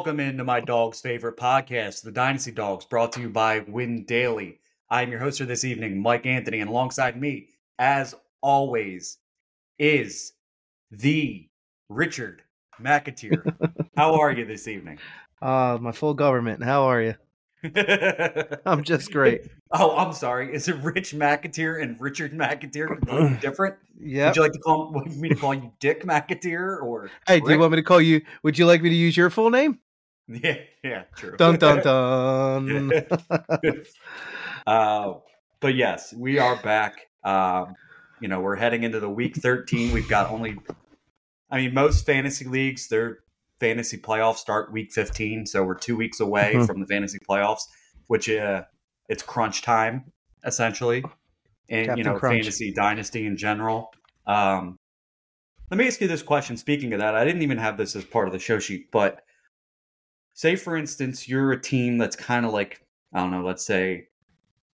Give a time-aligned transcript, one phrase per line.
[0.00, 4.58] Welcome into my dog's favorite podcast, The Dynasty Dogs, brought to you by Win Daily.
[4.88, 7.48] I am your host for this evening, Mike Anthony, and alongside me,
[7.78, 9.18] as always,
[9.78, 10.32] is
[10.90, 11.46] the
[11.90, 12.40] Richard
[12.80, 13.54] McAteer.
[13.98, 14.98] How are you this evening?
[15.42, 16.64] Uh, my full government.
[16.64, 17.14] How are you?
[18.64, 19.48] I'm just great.
[19.70, 20.54] Oh, I'm sorry.
[20.54, 23.76] Is it Rich McAteer and Richard McAteer completely different?
[23.98, 24.28] Yeah.
[24.28, 27.58] Would you like to call me to call you Dick McAteer or Hey, do you
[27.58, 28.22] want me to call you?
[28.44, 29.78] Would you like me to use your full name?
[30.44, 31.36] Yeah, yeah, true.
[31.36, 32.92] Dun dun dun.
[34.66, 35.14] uh,
[35.58, 37.08] but yes, we are back.
[37.24, 37.74] Um,
[38.20, 39.92] you know, we're heading into the week 13.
[39.92, 40.56] We've got only,
[41.50, 43.18] I mean, most fantasy leagues, their
[43.58, 45.46] fantasy playoffs start week 15.
[45.46, 46.66] So we're two weeks away Mhm.
[46.66, 47.62] from the fantasy playoffs,
[48.06, 48.62] which uh,
[49.08, 50.12] it's crunch time,
[50.44, 51.04] essentially.
[51.68, 52.36] And, you know, Crunch.
[52.36, 53.92] fantasy dynasty in general.
[54.26, 54.76] Um,
[55.70, 56.56] let me ask you this question.
[56.56, 59.22] Speaking of that, I didn't even have this as part of the show sheet, but
[60.40, 64.06] say for instance you're a team that's kind of like i don't know let's say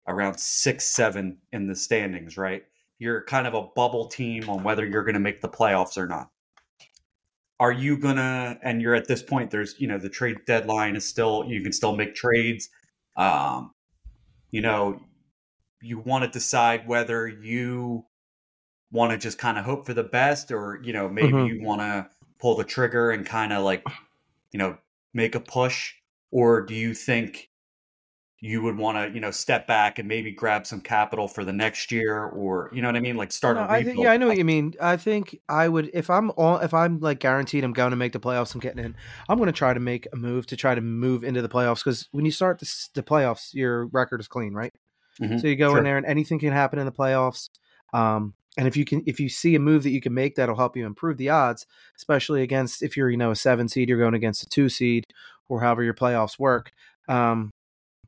[0.08, 2.62] around six seven in the standings right?
[2.98, 6.06] You're kind of a bubble team on whether you're going to make the playoffs or
[6.06, 6.30] not.
[7.58, 11.08] Are you gonna and you're at this point there's you know the trade deadline is
[11.08, 12.68] still you can still make trades.
[13.16, 13.72] Um
[14.50, 15.00] you know
[15.82, 18.04] you want to decide whether you
[18.92, 21.46] want to just kind of hope for the best or you know maybe Mhm.
[21.48, 22.08] you want to
[22.38, 23.82] pull the trigger and kind of like
[24.52, 24.78] you know
[25.16, 25.94] make a push
[26.32, 27.50] or do you think
[28.40, 31.52] you would want to you know step back and maybe grab some capital for the
[31.52, 34.02] next year or you know what i mean like start No, a I think rebuild
[34.02, 34.74] yeah, I know what you mean.
[34.80, 38.12] I think I would if I'm all if I'm like guaranteed I'm going to make
[38.12, 38.52] the playoffs.
[38.54, 38.96] I'm getting in.
[39.28, 41.78] I'm going to try to make a move to try to move into the playoffs
[41.84, 44.74] because when you start the, the playoffs, your record is clean, right?
[45.20, 45.78] Mhm, So you go sure.
[45.78, 47.50] in there and anything can happen in the playoffs.
[47.94, 50.56] Um, and if you can, if you see a move that you can make that'll
[50.56, 53.98] help you improve the odds, especially against if you're you know a seven seed, you're
[53.98, 55.04] going against a two seed,
[55.48, 56.72] or however your playoffs work.
[57.08, 57.50] Um,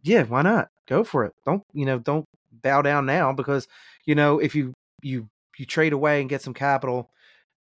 [0.02, 1.34] yeah, why not go for it?
[1.44, 1.98] Don't you know?
[1.98, 2.24] Don't
[2.62, 3.68] bow down now because
[4.06, 4.72] you know if you
[5.02, 7.10] you you trade away and get some capital,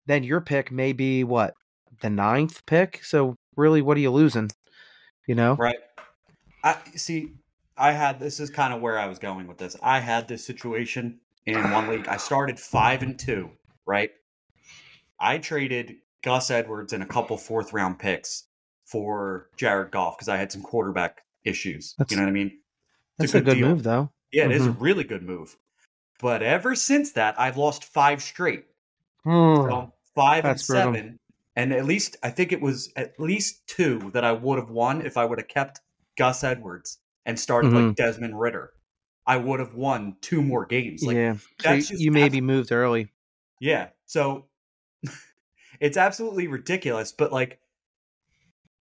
[0.06, 1.54] then your pick may be what
[2.02, 3.02] the ninth pick.
[3.02, 4.50] So really, what are you losing?
[5.26, 5.54] You know?
[5.54, 5.78] right
[6.62, 7.32] i see
[7.76, 10.44] i had this is kind of where i was going with this i had this
[10.44, 13.50] situation in one league i started five and two
[13.86, 14.10] right
[15.20, 18.44] i traded gus edwards and a couple fourth round picks
[18.84, 22.58] for jared goff because i had some quarterback issues That's- you know what i mean
[23.18, 23.68] That's a good deal.
[23.68, 24.10] move, though.
[24.30, 24.76] Yeah, it is a Mhm.
[24.80, 25.56] really good move.
[26.20, 28.66] But ever since that, I've lost five straight.
[29.24, 29.30] Hmm.
[29.56, 30.92] So five and That's brutal.
[30.92, 31.18] seven.
[31.54, 35.00] And at least I think it was at least two that I would have won
[35.06, 35.80] if I would have kept
[36.18, 37.86] Gus Edwards and started Mm-hmm.
[37.86, 38.72] like Desmond Ridder.
[39.26, 41.02] I would have won two more games.
[41.06, 43.12] Like yeah, so you, you maybe moved early.
[43.60, 43.88] yeah.
[44.06, 44.46] So
[45.80, 47.12] it's absolutely ridiculous.
[47.12, 47.60] But like,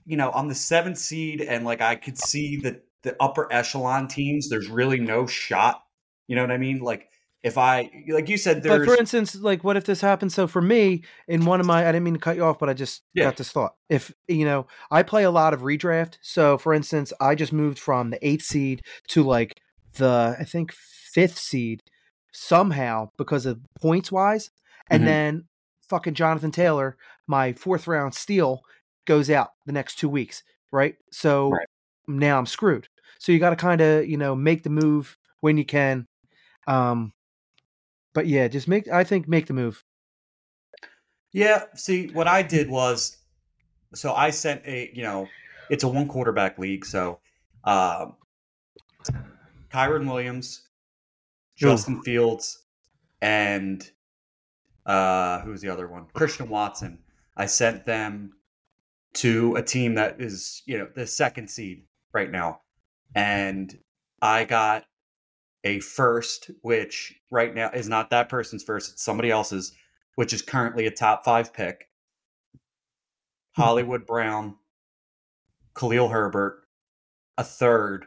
[0.06, 4.08] you know, on the seventh seed, and like I could see the the upper echelon
[4.08, 5.84] teams, there's really no shot.
[6.28, 6.80] You know what I mean?
[6.80, 7.10] Like
[7.44, 10.34] if I like you said, But for instance, like what if this happens?
[10.34, 12.70] So for me, in one of my, I didn't mean to cut you off, but
[12.70, 13.26] I just Yeah.
[13.26, 13.76] got this thought.
[13.90, 16.18] If you know, I play a lot of redraft.
[16.22, 19.60] So for instance, I just moved from the eighth seed to like
[19.96, 21.82] the I think fifth seed
[22.34, 24.52] somehow because of points wise,
[24.90, 25.06] and Mhm.
[25.06, 25.48] then
[25.90, 26.98] fucking Jonathan Taylor,
[27.28, 28.62] my fourth round steal,
[29.06, 30.96] goes out the next two weeks, right?
[31.12, 31.68] So Right.
[32.08, 32.88] now I'm screwed.
[33.20, 36.08] So you got to kind of you know make the move when you can.
[36.68, 37.14] Um,
[38.14, 38.88] but yeah, just make.
[38.88, 39.84] I think make the move.
[41.32, 43.18] Yeah, see, what I did was,
[43.94, 45.28] so I sent a, you know,
[45.70, 47.20] it's a one quarterback league, so
[47.66, 48.16] um,
[49.76, 51.68] Kyren Williams, Ooh.
[51.68, 52.64] Justin Fields,
[53.22, 53.92] and
[54.86, 56.06] uh, who's the other one?
[56.14, 57.00] Christian Watson.
[57.36, 58.32] I sent them
[59.16, 61.84] to a team that is, you know, the second seed
[62.14, 62.62] right now,
[63.16, 63.78] and
[64.22, 64.86] I got
[65.66, 69.74] a first, which right now is not that person's first; it's somebody else's
[70.16, 71.90] which is currently a top five pick.
[73.52, 74.56] Hollywood Brown,
[75.78, 76.64] Khalil Herbert,
[77.38, 78.06] a third,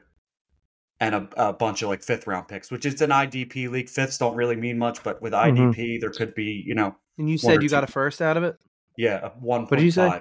[1.00, 3.88] and a, a bunch of like fifth round picks, which is an IDP league.
[3.88, 5.32] Fifths don't really mean much, but with.
[5.32, 8.42] IDP, there could be, you know, And you said you got a first out of
[8.42, 8.56] it.
[8.96, 10.20] yeah, a one What did you say?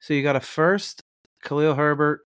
[0.00, 1.02] So you got a first,
[1.42, 2.20] Khalil Herbert,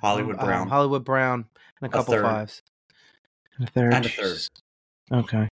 [0.00, 0.68] Hollywood um, Brown.
[0.68, 1.46] Hollywood Brown,
[1.80, 2.22] and a couple third.
[2.22, 2.62] fives.
[3.58, 3.94] And a third.
[3.94, 4.38] And a third.
[5.12, 5.48] Okay.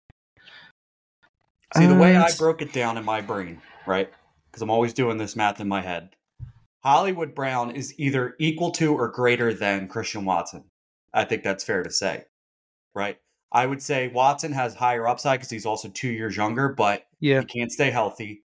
[1.77, 4.11] See, the way I broke it down in my brain, right?
[4.47, 6.11] Because I'm always doing this math in my head.
[6.85, 10.65] Hollywood Brown is either equal to or greater than Christian Watson.
[11.17, 12.25] I think that's fair to say,
[12.95, 13.19] right?
[13.51, 17.41] I would say Watson has higher upside because he's also two years younger, but Yeah.
[17.41, 18.43] he can't stay healthy.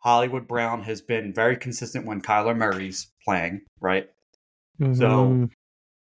[0.00, 4.10] Hollywood Brown has been very consistent when Kyler Murray's playing, right?
[4.80, 4.96] Mhm.
[4.96, 5.48] So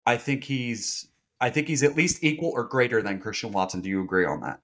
[0.05, 1.07] I think he's
[1.39, 3.81] I think he's at least equal or greater than Christian Watson.
[3.81, 4.59] Do you agree on that?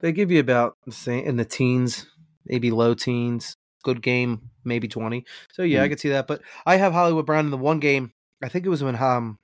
[0.00, 2.06] they give you about in the teens,
[2.44, 3.56] maybe low teens.
[3.84, 5.24] Good game, maybe twenty.
[5.52, 5.90] So yeah, I Mm.
[5.90, 6.26] could see that.
[6.26, 8.12] But I have Hollywood Brown in the one game.
[8.42, 9.38] I think it was when um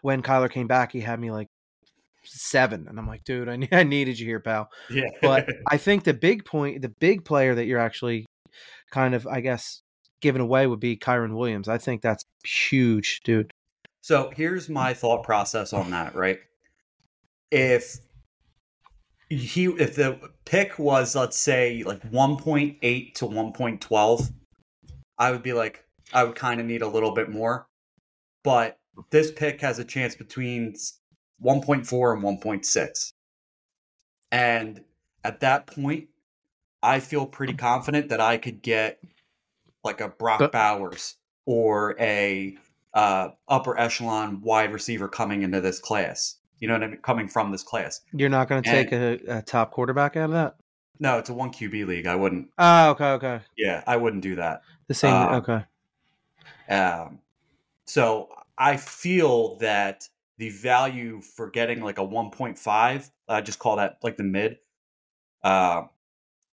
[0.00, 1.48] when Kyler came back, he had me like
[2.24, 4.68] seven, and I'm like, dude, I, I needed you here, pal.
[4.90, 5.08] Yeah.
[5.20, 8.26] But I think the big point, the big player that you're actually
[8.90, 9.82] kind of, I guess,
[10.20, 11.68] giving away would be Kyren Williams.
[11.68, 13.50] I think that's huge, dude.
[14.00, 16.38] So here's my thought process on that, right?
[17.50, 17.98] If
[19.28, 24.32] he if the pick was let's say like 1.8 to 1.12,
[25.18, 27.66] I would be like I would kind of need a little bit more.
[28.42, 28.76] But
[29.10, 30.74] this pick has a chance between
[31.44, 33.12] 1.4 and 1.6.
[34.30, 34.84] And
[35.24, 36.08] at that point,
[36.82, 39.00] I feel pretty confident that I could get
[39.84, 42.56] like a Brock But- Bowers or a
[42.94, 46.36] uh, upper echelon wide receiver coming into this class.
[46.58, 46.98] You know what I mean?
[46.98, 48.00] Coming from this class.
[48.12, 50.56] You're not going to take a, a top quarterback out of that?
[51.00, 52.06] No, it's a one QB league.
[52.06, 52.50] I wouldn't.
[52.58, 53.40] Ah, okay, okay.
[53.56, 54.62] Yeah, I wouldn't do that.
[54.86, 55.12] The same.
[55.12, 56.72] Uh, okay.
[56.72, 57.18] Um,
[57.86, 58.28] so
[58.62, 64.16] I feel that the value for getting like a 1.5, I just call that like
[64.16, 64.58] the mid,
[65.42, 65.82] uh,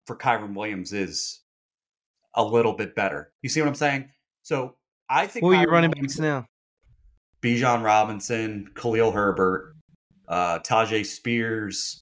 [0.05, 1.41] for Kyren Williams is
[2.33, 3.33] a little bit better.
[3.41, 4.07] You see what I'm saying?
[4.41, 4.75] So
[5.09, 6.45] I think Who are you running backs now?
[7.41, 9.75] Bijan Robinson, Khalil Herbert,
[10.29, 11.99] uh, Tyjae Spears,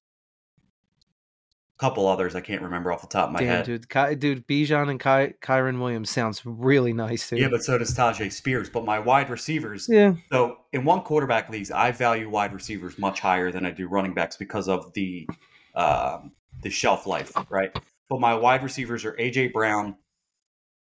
[1.77, 3.66] couple others I can't remember off the top of my Damn, head.
[3.66, 3.89] dude.
[3.89, 7.39] Ky, dude, Bijan and Ky, Kyren Williams sounds really nice, dude.
[7.39, 8.69] Yeah, but so does Tyjae Spears.
[8.69, 10.13] But my wide receivers, yeah.
[10.31, 14.13] So in one quarterback leagues, I value wide receivers much higher than I do running
[14.13, 15.27] backs because of the
[15.75, 16.31] um,
[16.62, 17.77] the shelf life, right?
[18.10, 19.98] But my wide receivers are AJ Brown,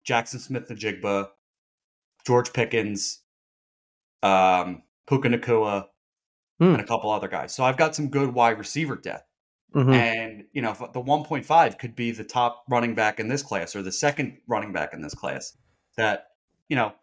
[0.07, 1.29] Jaxon Smith-Njigba,
[2.27, 3.21] George Pickens,
[4.21, 5.85] um, Puka Nacua,
[6.59, 6.65] Hmm.
[6.75, 7.53] and a couple other guys.
[7.53, 9.25] So I've got some good wide receiver depth.
[9.75, 9.93] Mhm.
[9.93, 13.81] And you know, the 1.5 could be the top running back in this class or
[13.81, 15.55] the second running back in this class.
[15.97, 16.27] That
[16.69, 16.93] you know,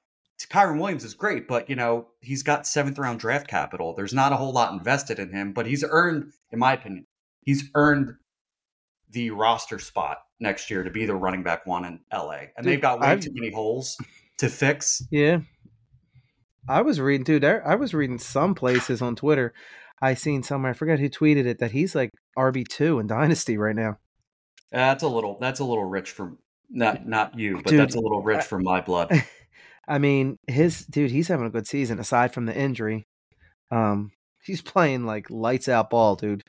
[0.51, 3.95] Kyren Williams is great, but you know, he's got seventh round draft capital.
[3.95, 7.07] There's not a whole lot invested in him, but he's earned, in my opinion,
[7.43, 8.15] he's earned
[9.11, 12.33] the roster spot next year to be the running back one in LA.
[12.57, 13.97] And Dude, they've got way I've- too many holes
[14.39, 15.03] to fix.
[15.11, 15.41] Yeah.
[16.69, 17.43] I was reading, dude.
[17.43, 19.53] there- I was reading some places on Twitter.
[20.03, 20.73] I seen somewhere.
[20.73, 23.99] I forget who tweeted it that he's like RB two in Dynasty right now.
[24.71, 26.37] That's a little that's a little rich for
[26.69, 29.11] not not you, but Dude, that's a little rich I- for my blood.
[29.89, 33.07] I mean, his dude, he's having a good season aside from the injury.
[33.71, 34.13] Um,
[34.45, 36.43] he's playing like lights out ball, dude.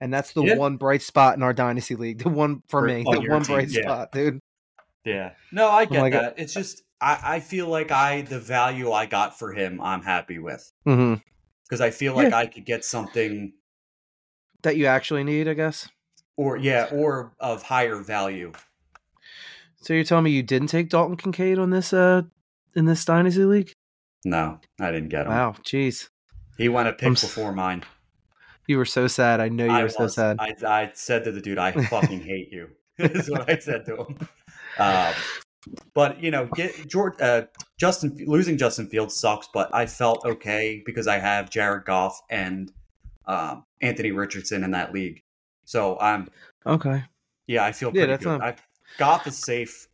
[0.00, 0.56] And that's the Yeah.
[0.56, 2.18] one bright spot in our dynasty league.
[2.22, 3.82] The one for, For- me, the one team, bright yeah.
[3.82, 4.40] spot, dude.
[5.04, 5.32] Yeah.
[5.52, 6.12] No, I get God.
[6.12, 6.34] that.
[6.38, 10.38] It's just I, I feel like I the value I got for him I'm happy
[10.38, 10.72] with.
[10.84, 11.14] hmm
[11.68, 13.52] Because I feel like I could get something
[14.62, 15.88] That you actually need, I guess.
[16.36, 18.52] or yeah, or of higher value.
[19.82, 22.22] So you're telling me you didn't take Dalton Kincaid on this uh
[22.74, 23.72] in this dynasty league?
[24.24, 25.32] No, I didn't get him.
[25.32, 26.08] Wow, jeez.
[26.58, 27.84] He went a pick I'm s- before mine.
[28.66, 29.40] You were so sad.
[29.40, 30.38] I know you I were so sad.
[30.40, 32.70] I, I said to the dude, I fucking hate you.
[32.98, 34.18] is what I said to him.
[34.78, 35.14] Um,
[35.94, 37.44] but you know, get George, uh,
[37.78, 42.72] Justin losing Justin Fields sucks, but I felt okay because I have Jared Goff and
[43.26, 45.22] um, Anthony Richardson in that league.
[45.64, 46.28] So I'm
[46.64, 47.02] Okay.
[47.46, 48.38] yeah, I feel Yeah, that's good.
[48.38, 48.56] not- I,
[48.98, 49.88] Goff is safe.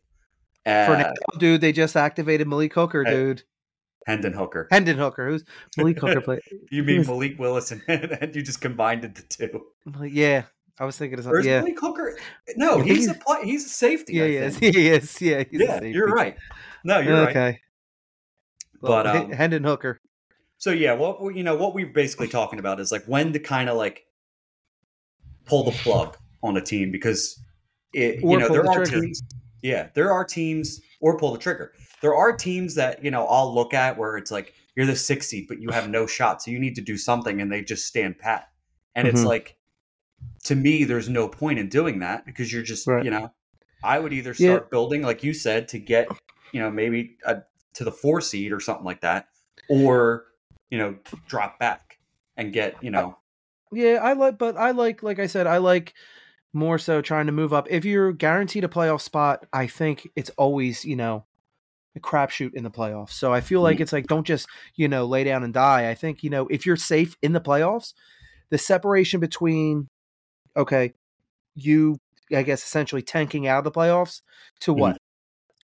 [0.63, 3.43] For Uh, now, dude, they just activated Malik Hooker, dude.
[4.07, 4.67] Hendon Hooker.
[4.71, 5.27] Hendon Hooker.
[5.29, 5.43] Who's
[5.77, 6.39] Malik Hooker play?
[6.71, 9.65] You mean Malik Willis and, and you just combined the two?
[10.07, 10.43] Yeah,
[10.79, 11.39] I was thinking of Or something.
[11.41, 12.17] is Yeah, Malik Hooker?
[12.55, 14.13] No, he's a he's- play, he's a safety.
[14.13, 14.57] yeah, I he is.
[14.59, 15.21] He is.
[15.21, 16.37] Yeah, yeah, you're right.
[16.85, 17.59] No, you're right.
[18.83, 19.99] But, um, Hendon Hooker.
[20.57, 23.69] So yeah, what you know, what we're basically talking about is like when to kind
[23.69, 24.05] of like
[25.45, 27.39] pull the plug on a team because
[27.93, 29.01] it, you know there the are trigger.
[29.01, 29.21] teams.
[29.61, 31.73] Yeah, there are teams or pull the trigger.
[32.01, 35.29] There are teams that you know I'll look at where it's like you're the sixth
[35.29, 37.85] seed, but you have no shot, so you need to do something, and they just
[37.87, 38.49] stand pat.
[38.95, 39.25] And it's Mhm.
[39.25, 39.57] like
[40.45, 43.03] to me, there's no point in doing that because you're just Right.
[43.03, 43.33] you know.
[43.85, 44.47] I would either Yeah.
[44.55, 46.07] start building, like you said, to get
[46.53, 47.41] you know maybe a,
[47.73, 49.27] to the four seed or something like that,
[49.69, 50.25] or
[50.69, 50.95] you know
[51.27, 51.99] drop back
[52.37, 53.17] and get you know
[53.73, 55.93] Yeah, I like, but I like, like I said, I like
[56.53, 57.67] more so trying to move up.
[57.69, 61.25] If you're guaranteed a playoff spot, I think it's always, you know,
[61.95, 63.11] a crapshoot in the playoffs.
[63.11, 63.83] So I feel like mm-hmm.
[63.83, 65.89] it's like don't just, you know, lay down and die.
[65.89, 67.93] I think, you know, if you're safe in the playoffs,
[68.49, 69.87] the separation between
[70.55, 70.93] okay,
[71.55, 71.97] you
[72.31, 74.21] I guess essentially tanking out of the playoffs
[74.61, 74.97] to what?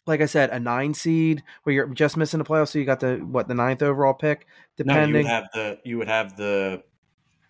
[0.07, 2.99] Like I said, a nine seed where you're just missing the playoffs, so you got
[3.01, 4.47] the what the ninth overall pick,
[4.79, 5.23] No, you depending.
[5.23, 6.83] would have the you would have the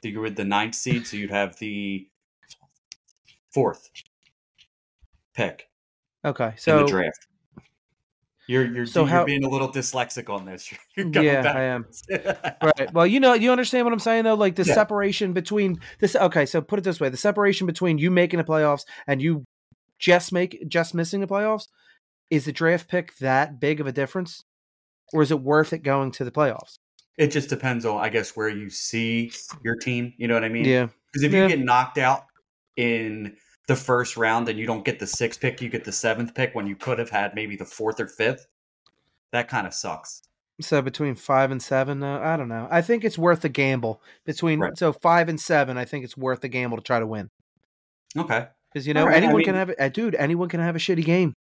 [0.01, 2.07] the you would the ninth seed, so you'd have the
[3.53, 3.89] fourth
[5.33, 5.69] pick
[6.25, 7.27] okay, in so the draft.
[8.47, 10.71] You're you're, So you're how- being a little dyslexic on this.
[10.95, 11.85] You're going yeah, I am.
[12.63, 12.93] right.
[12.93, 14.35] Well, you know, you understand what I'm saying though.
[14.35, 14.73] Like the Yeah.
[14.73, 16.15] separation between this.
[16.15, 19.43] Okay, so put it this way: the separation between you making the playoffs and you
[19.99, 21.67] just make just missing the playoffs
[22.29, 24.43] is the draft pick that big of a difference,
[25.13, 26.77] or is it worth it going to the playoffs?
[27.17, 29.31] It just depends on, I guess, where you see
[29.63, 30.13] your team.
[30.17, 30.65] You know what I mean?
[30.65, 30.87] Yeah.
[31.11, 31.43] Because if Yeah.
[31.43, 32.25] you get knocked out
[32.75, 33.35] in
[33.67, 36.53] the first round and you don't get the sixth pick, you get the seventh pick
[36.53, 38.45] when you could have had maybe the fourth or fifth.
[39.31, 40.21] That kind of sucks.
[40.61, 42.67] So between five and seven, uh, I don't know.
[42.71, 44.59] I think it's worth the gamble between.
[44.59, 44.77] Right.
[44.77, 47.29] So five and seven, I think it's worth the gamble to try to win
[48.17, 48.47] Okay.
[48.71, 49.71] because you know right, I anyone can have.
[49.77, 51.33] Uh, dude, anyone can have a shitty game.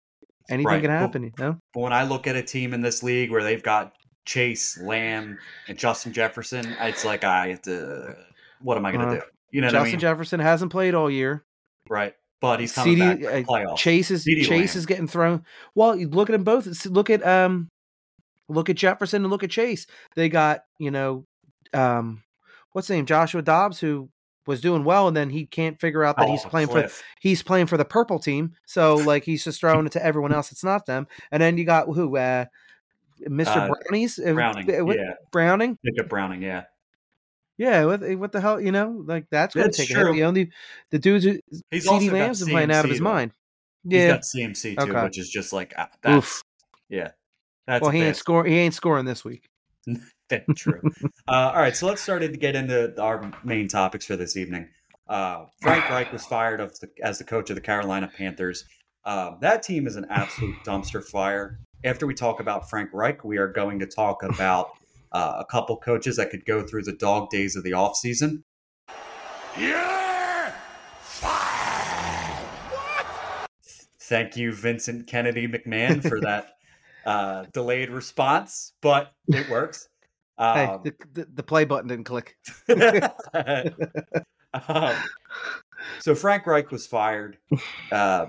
[0.49, 0.83] Anything Right.
[0.83, 1.23] can happen.
[1.25, 1.59] You know.
[1.73, 3.95] But when I look at a team in this league where they've got
[4.27, 8.17] Chase, Lamb, and Justin Jefferson, it's like I have to.
[8.61, 9.23] What am I going to Uh, do?
[9.51, 10.01] You know what Justin I mean?
[10.01, 11.45] Jefferson hasn't played all year.
[11.89, 12.15] right.
[12.41, 13.77] But he's coming CeeDee back uh, playoffs.
[13.79, 14.79] Chase is CeeDee Chase Lamb.
[14.79, 15.45] is getting thrown.
[15.75, 16.85] Well, you look at them both.
[16.85, 17.69] Look at um,
[18.51, 19.87] look at Jefferson and look at Chase.
[20.15, 21.25] They got you know,
[21.73, 22.23] um,
[22.73, 24.11] what's his name, Joshua Dobbs, who
[24.47, 26.89] was doing well, and then he can't figure out that he's Oh, playing for
[27.21, 28.55] he's playing for the purple team.
[28.67, 30.53] So like he's just throwing it to everyone else.
[30.53, 31.07] It's not them.
[31.31, 32.47] And then you got who, uh,
[33.27, 33.57] Mr.
[33.57, 34.71] Uh, Brownies, Uh, Browning.
[34.71, 35.15] uh, Yeah.
[35.31, 35.79] Browning.
[35.85, 36.43] Jacob Browning.
[36.43, 36.65] Yeah.
[37.57, 40.07] Yeah, what, what the hell, you know, like that's to That's take a true.
[40.07, 40.15] hit.
[40.15, 40.51] The only
[40.91, 41.39] the dudes, who-
[41.71, 43.31] He's CeeDee also got playing out of his mind.
[43.85, 45.05] He's Yeah, got CMC too, Okay.
[45.05, 46.43] which is just like ah, that's Oof.
[46.89, 47.13] yeah.
[47.67, 48.45] That's well, a he ain't score.
[48.45, 49.49] He ain't scoring this week.
[50.57, 50.81] True.
[51.29, 54.69] uh, all right, so let's start to get into our main topics for this evening.
[55.09, 58.65] Uh, Frank Reich was fired of the, as the coach of the Carolina Panthers.
[59.05, 61.59] Uh, that team is an absolute dumpster fire.
[61.85, 64.71] After we talk about Frank Reich, we are going to talk about
[65.13, 68.43] uh, a couple coaches that could go through the dog days of the offseason.
[69.59, 70.53] You're
[71.01, 71.75] fired.
[74.01, 76.57] Thank you, Vincent Kennedy McMahon, for that
[77.07, 79.89] uh, delayed response, but it works.
[80.39, 82.37] Hey, Um, the, the the play button didn't click.
[84.69, 84.97] um,
[86.01, 87.39] so Frank Reich was fired.
[87.91, 88.27] Uh,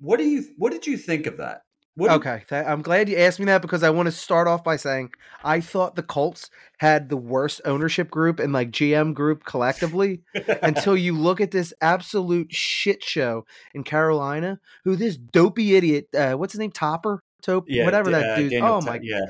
[0.00, 0.44] what do you?
[0.56, 1.62] What did you think of that?
[1.94, 4.76] What Okay, I'm glad you asked me that because I want to start off by
[4.76, 5.10] saying
[5.44, 6.48] I thought the Colts
[6.78, 10.22] had the worst ownership group and like GM group collectively
[10.62, 14.58] until you look at this absolute shit show in Carolina.
[14.84, 16.08] Who this dopey idiot?
[16.16, 16.70] Uh, what's his name?
[16.70, 18.50] Topper, Top, Yeah, whatever uh, that dude.
[18.52, 19.26] Daniel oh my yeah.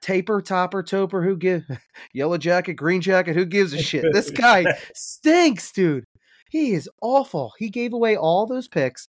[0.00, 1.22] Taper, topper, toper.
[1.22, 1.64] Who give
[2.12, 3.34] yellow jacket, green jacket?
[3.34, 4.04] Who gives a shit?
[4.12, 4.64] This guy
[4.94, 6.04] stinks, dude.
[6.50, 7.52] He is awful.
[7.58, 9.08] He gave away all those picks.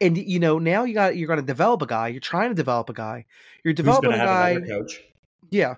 [0.00, 2.08] And you know, now you got you're going to develop a guy.
[2.08, 3.24] You're trying to develop a guy.
[3.64, 4.58] You're developing a guy.
[5.50, 5.76] Yeah.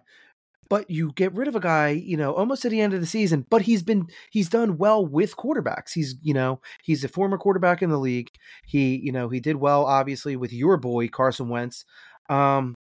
[0.69, 3.07] But you get rid of a guy, you know, almost at the end of the
[3.07, 5.93] season, but he's been he's done well with quarterbacks.
[5.95, 8.29] He's, you know, he's a former quarterback in the league.
[8.67, 11.87] He, you know, he did well obviously with your boy Carson Wentz.
[12.29, 12.75] Um,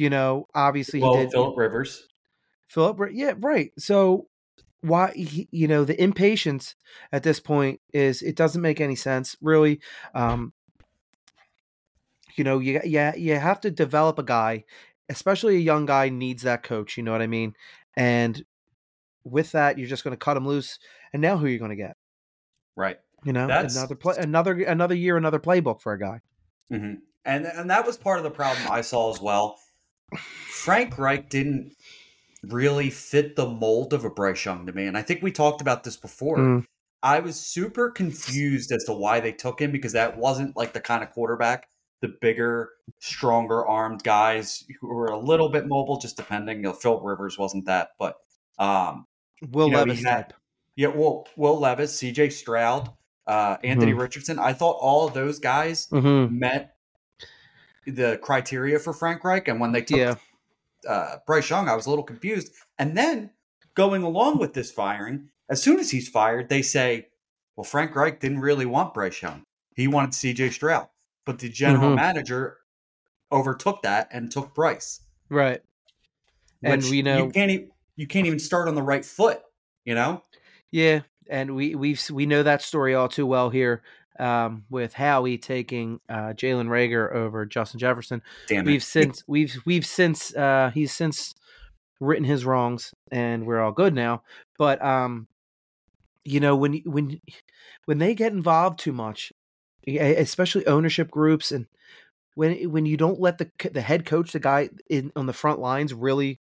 [0.00, 2.08] you know, obviously Well, he did Philip Rivers.
[2.68, 3.70] Philip, yeah, right.
[3.78, 4.28] So
[4.80, 6.74] why he, you know the impatience
[7.12, 9.80] at this point is it doesn't make any sense really.
[10.14, 10.54] Um,
[12.36, 14.64] you know, you yeah you have to develop a guy,
[15.10, 16.96] especially a young guy needs that coach.
[16.96, 17.54] You know what I mean?
[17.94, 18.42] And
[19.24, 20.78] with that, you're just going to cut him loose.
[21.12, 21.96] And now who are you going to get?
[22.74, 22.96] Right.
[23.24, 26.20] You know, That's- another play, another another year, another playbook for a guy.
[26.70, 26.94] hmm
[27.26, 29.58] And and that was part of the problem I saw as well.
[30.16, 31.74] Frank Reich didn't
[32.42, 35.60] really fit the mold of a Bryce Young to me, and I think we talked
[35.60, 36.38] about this before.
[36.38, 36.66] Mm.
[37.02, 40.80] I was super confused as to why they took him because that wasn't like the
[40.80, 41.68] kind of quarterback,
[42.02, 46.58] the bigger, stronger armed guys who were a little bit mobile, just depending.
[46.58, 48.16] You know, Philip Rivers wasn't that, but
[48.58, 49.06] um,
[49.50, 50.34] Will You know, Levis had-
[50.76, 52.30] yeah, well, Will Levis, C.J.
[52.30, 52.90] Stroud,
[53.26, 54.00] uh, Anthony Mm-hmm.
[54.00, 54.38] Richardson.
[54.38, 56.74] I thought all of those guys hmm met
[57.90, 60.14] the criteria for Frank Reich, and when they took Yeah,
[60.88, 62.52] uh, Bryce Young, I was a little confused.
[62.78, 63.30] And then
[63.74, 67.08] going along with this firing, as soon as he's fired, they say,
[67.56, 69.44] "Well, Frank Reich didn't really want Bryce Young;
[69.74, 70.50] he wanted C.J.
[70.50, 70.88] Stroud."
[71.26, 71.96] But the general Mhm.
[71.96, 72.58] manager
[73.30, 75.00] overtook that and took Bryce.
[75.28, 75.62] right.
[76.62, 79.42] And we know- you can't e- you can't even start on the right foot.
[79.84, 80.22] You know,
[80.70, 83.82] Yeah, and we we've we know that story all too well here
[84.20, 88.22] um, with Howie taking uh, Jalen Reagor over Justin Jefferson.
[88.46, 88.64] damn.
[88.64, 91.34] We've since we've we've since uh, he's since
[92.00, 94.22] written his wrongs, and we're all good now.
[94.58, 95.26] But um,
[96.24, 97.20] you know when when
[97.86, 99.32] when they get involved too much,
[99.86, 101.66] especially ownership groups, and
[102.34, 105.58] when when you don't let the the head coach, the guy in on the front
[105.58, 106.38] lines, really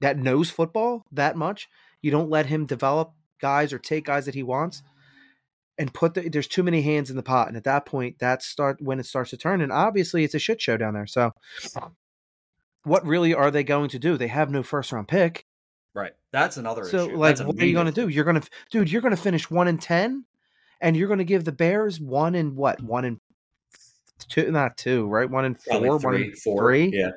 [0.00, 1.68] that knows football that much,
[2.00, 4.82] you don't let him develop guys or take guys that he wants,
[5.78, 8.42] and put the, there's too many hands in the pot, and at that point, that
[8.42, 11.06] start when it starts to turn, and obviously it's a shit show down there.
[11.06, 11.32] So,
[12.84, 14.16] what really are they going to do?
[14.16, 15.46] They have no first round pick.
[15.94, 16.12] Right.
[16.32, 17.16] That's another So, issue.
[17.16, 18.08] like, That's what are you going to do?
[18.08, 20.24] You're going to, dude, you're going to finish one in ten,
[20.80, 22.82] and you're going to give the Bears one in what?
[22.82, 23.20] One in
[24.28, 25.28] two, not two, right?
[25.28, 26.62] One in Probably four, one three, in four.
[26.62, 26.90] three.
[26.92, 27.10] Yeah.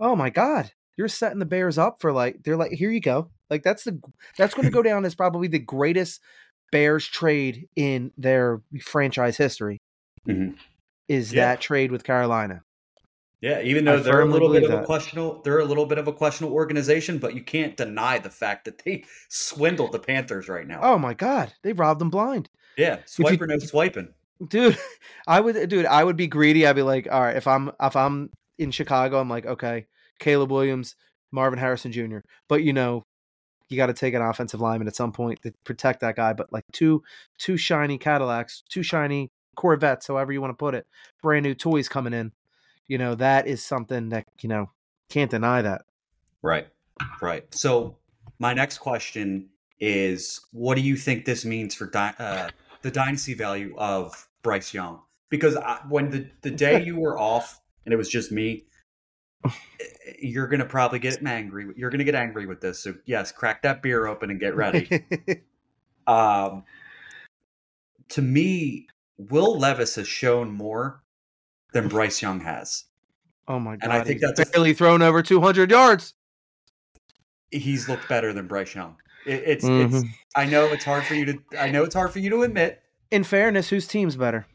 [0.00, 3.30] Oh my god, you're setting the Bears up for like they're like, here you go.
[3.48, 4.00] Like that's the
[4.36, 6.20] that's going to go down as probably the greatest
[6.72, 9.78] Bears trade in their franchise history.
[10.26, 10.56] Mhm.
[11.08, 11.46] Is Yeah.
[11.46, 12.62] that trade with Carolina?
[13.40, 15.98] Yeah, even I though they're a little bit of a questionable, they're a little bit
[15.98, 20.48] of a questionable organization, but you can't deny the fact that they swindled the Panthers
[20.48, 20.80] right now.
[20.82, 22.48] Oh my god, they robbed them blind.
[22.76, 24.08] yeah, you- no swiping.
[24.48, 24.76] dude
[25.26, 27.96] i would dude i would be greedy i'd be like all right if i'm if
[27.96, 29.86] i'm in chicago i'm like okay
[30.18, 30.94] caleb williams
[31.32, 33.02] marvin harrison jr but you know
[33.68, 36.52] you got to take an offensive lineman at some point to protect that guy but
[36.52, 37.02] like two
[37.38, 40.86] two shiny cadillacs two shiny corvettes however you want to put it
[41.22, 42.32] brand new toys coming in
[42.86, 44.70] you know that is something that you know
[45.08, 45.82] can't deny that
[46.46, 46.68] Right,
[47.20, 47.52] right.
[47.52, 47.96] So
[48.38, 49.48] my next question
[49.80, 52.50] is, what do you think this means for di- uh,
[52.82, 55.00] the dynasty value of Bryce Young?
[55.28, 58.66] Because I, when the the day you were off and it was just me,
[60.20, 61.72] you're gonna probably get angry.
[61.76, 62.78] You're gonna get angry with this.
[62.80, 65.04] So yes, crack that beer open and get ready.
[66.08, 66.62] Um,
[68.10, 68.86] to me,
[69.18, 71.02] Will Levis has shown more
[71.72, 72.84] than Bryce Young has.
[73.48, 76.14] oh my god And I think that's barely thrown over 200 yards
[77.50, 78.94] He's looked better than Bryce Young.
[79.26, 79.94] It, it's, Mhm.
[80.00, 80.06] it's.
[80.36, 81.38] I know it's hard for you to.
[81.58, 82.80] I know it's hard for you to admit.
[83.10, 84.46] in fairness whose team's better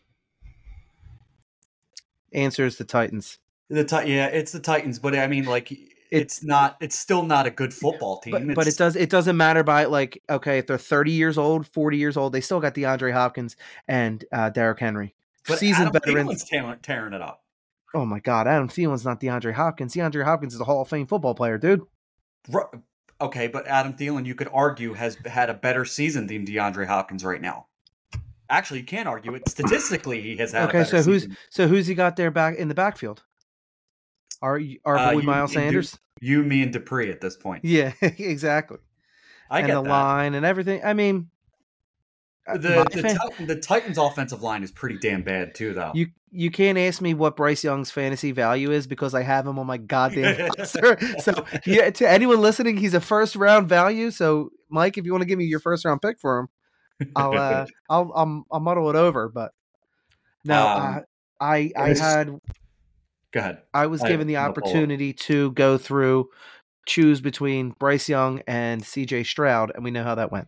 [2.31, 3.39] answer is the titans
[3.71, 5.71] The yeah, it's the Titans, but I mean, like,
[6.11, 6.77] it's not.
[6.81, 8.31] It's still not a good football team.
[8.47, 11.65] But, but it does it doesn't matter by like okay if they're 30 years old
[11.67, 13.55] 40 years old they still got DeAndre Hopkins
[13.87, 15.15] and uh, Derrick Henry
[15.47, 17.43] But seasoned Adam veterans Thielen's tearing, it up.
[17.93, 21.07] oh my god Adam Thielen's not DeAndre Hopkins DeAndre Hopkins is a Hall of Fame
[21.07, 21.81] football player dude
[23.21, 27.23] Okay, but Adam Thielen, you could argue, has had a better season than DeAndre Hopkins
[27.23, 27.67] right now.
[28.49, 29.47] Actually, you can't argue it.
[29.47, 30.63] Statistically, he has had.
[30.63, 33.21] a Okay, better so who's- so who's he got there back in the backfield
[34.41, 37.65] our our Uh, boy you- Miles Sanders you, me, and Dupree at this point?
[37.65, 38.77] yeah exactly
[39.49, 39.89] I and get the that.
[39.89, 41.29] line and everything I mean
[42.47, 42.87] uh, The
[43.39, 45.91] the, the Titans' offensive line is pretty damn bad too, though.
[45.93, 49.59] You you can't ask me what Bryce Young's fantasy value is because I have him
[49.59, 50.97] on my goddamn roster.
[51.19, 54.09] So yeah, to anyone listening, he's a first round value.
[54.09, 56.47] So Mike, if you want to give me your first round pick for him,
[57.15, 59.29] I'll uh, I'll, I'll I'll muddle it over.
[59.29, 59.51] But
[60.43, 60.99] no, Um, uh,
[61.39, 62.39] I I had
[63.33, 63.59] Go ahead.
[63.73, 66.29] I was I given the opportunity to go through
[66.85, 69.23] choose between Bryce Young and C.J.
[69.23, 70.47] Stroud, and we know how that went.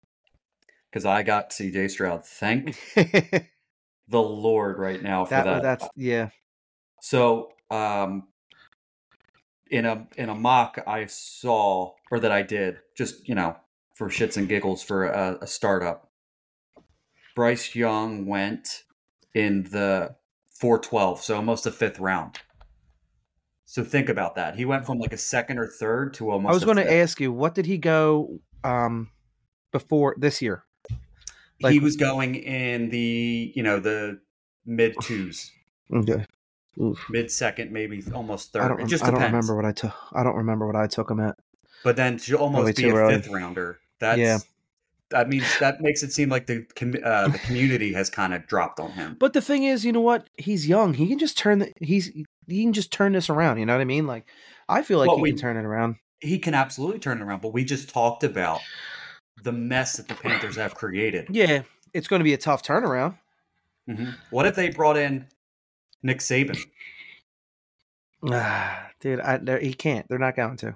[0.89, 2.25] Because I got CJ Stroud.
[2.25, 2.77] Thank
[4.07, 5.63] the Lord right now for that.
[5.63, 6.29] that's yeah.
[7.01, 8.27] So, um,
[9.71, 13.55] in a in a mock I saw or that I did, just you know,
[13.95, 16.09] for shits and giggles for a, a startup.
[17.35, 18.83] Bryce Young went
[19.33, 20.15] in the
[20.59, 22.37] 412, so almost a fifth round.
[23.73, 24.55] So think about that.
[24.55, 26.51] He went from like a second or third to almost.
[26.51, 29.09] I was going to ask you, what did he go um
[29.71, 30.63] before this year?
[31.59, 34.19] Like, he was going in the you know the
[34.67, 35.49] mid twos,
[35.91, 36.23] Okay.
[37.09, 38.67] mid second, maybe almost I third.
[38.67, 38.81] don't.
[38.81, 39.91] It just I don't remember what I took.
[40.13, 41.35] I don't remember what I took him at.
[41.83, 43.15] But then to almost Probably be a early.
[43.15, 43.79] fifth rounder.
[43.99, 44.37] That's Yeah.
[45.09, 46.67] that means that makes it seem like the
[47.03, 49.17] uh, the community has kind of dropped on him.
[49.19, 50.29] But the thing is, you know what?
[50.37, 50.93] He's young.
[50.93, 51.57] He can just turn.
[51.57, 52.11] The, he's
[52.47, 53.57] he can just turn this around.
[53.59, 54.07] You know what I mean?
[54.07, 54.25] Like,
[54.69, 55.95] I feel like Well, he we- can turn it around.
[56.19, 57.41] He can absolutely turn it around.
[57.41, 58.61] But we just talked about
[59.43, 61.27] the mess that the Panthers have created.
[61.29, 63.17] Yeah, it's going to be a tough turnaround.
[63.89, 64.15] Mhm.
[64.29, 65.27] What if they brought in
[66.01, 66.57] Nick Saban?
[68.31, 70.07] Ah, dude, I, he can't.
[70.07, 70.75] They're not going to.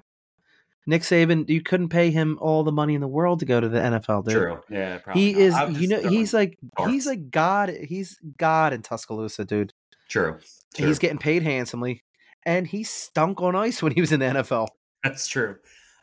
[0.86, 3.68] Nick Saban, you couldn't pay him all the money in the world to go to
[3.68, 4.34] the NFL, dude.
[4.34, 4.60] True.
[4.70, 5.22] Yeah, probably.
[5.22, 5.70] He not.
[5.70, 6.92] is, you know, he's like, darts.
[6.92, 7.68] he's like God.
[7.70, 9.72] He's God in Tuscaloosa, dude.
[10.08, 10.38] True.
[10.74, 10.86] True.
[10.86, 12.02] He's getting paid handsomely,
[12.46, 14.68] and he stunk on ice when he was in the NFL.
[15.04, 15.56] That's true.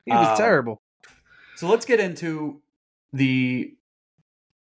[0.05, 0.81] He was Um, terrible.
[1.55, 2.61] So let's get into
[3.13, 3.75] the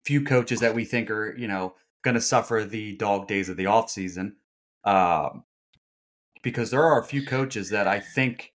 [0.04, 3.56] few coaches that we think are, you know, going to suffer the dog days of
[3.56, 4.32] the offseason.
[4.84, 5.44] Um,
[6.42, 8.52] because there are a few coaches that I think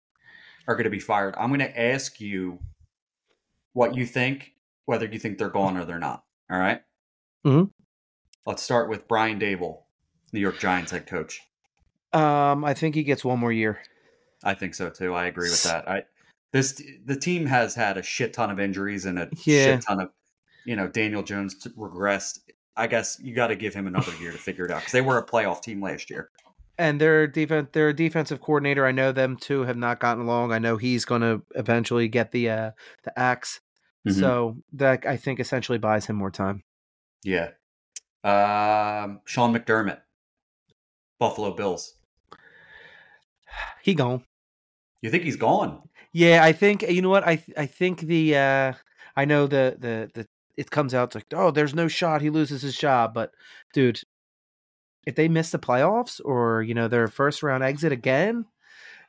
[0.67, 1.33] are going to be fired.
[1.37, 2.59] I'm going to ask you
[3.73, 4.53] what you think,
[4.85, 6.23] whether you think they're gone or they're not.
[6.51, 6.81] All right?
[7.45, 7.71] Mhm.
[8.45, 9.83] Let's start with Brian Daboll,
[10.33, 11.41] New York Giants head coach.
[12.13, 13.79] Um, I think he gets one more year.
[14.43, 15.13] I think so too.
[15.13, 15.87] I agree with that.
[15.87, 16.03] I
[16.51, 19.65] this the team has had a shit ton of injuries and a Yeah.
[19.65, 20.09] shit ton of
[20.65, 22.39] you know Daniel Jones regressed.
[22.75, 25.01] I guess you got to give him another year to figure it out because they
[25.01, 26.29] were a playoff team last year.
[26.77, 30.53] And their defense, their defensive coordinator, I know them too have not gotten along.
[30.53, 32.71] I know he's going to eventually get the uh,
[33.03, 33.59] the axe.
[34.07, 34.13] Mhm.
[34.17, 36.63] So that I think essentially buys him more time.
[37.23, 37.49] Yeah.
[38.23, 39.99] Um, Sean McDermott,
[41.19, 41.95] Buffalo Bills.
[43.81, 44.23] He gone.
[45.01, 45.81] You think he's gone?
[46.11, 48.73] Yeah, I think you know what I I think the uh
[49.15, 50.27] I know the the the
[50.59, 53.31] it comes out like oh there's no shot he loses his job but
[53.73, 54.01] dude
[55.07, 58.45] if they miss the playoffs or you know their first round exit again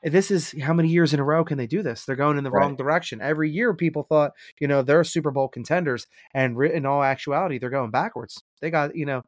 [0.02, 2.44] this is how many years in a row can they do this they're going in
[2.44, 6.86] the wrong direction every year people thought you know they're Super Bowl contenders and in
[6.86, 9.22] all actuality they're going backwards they got you know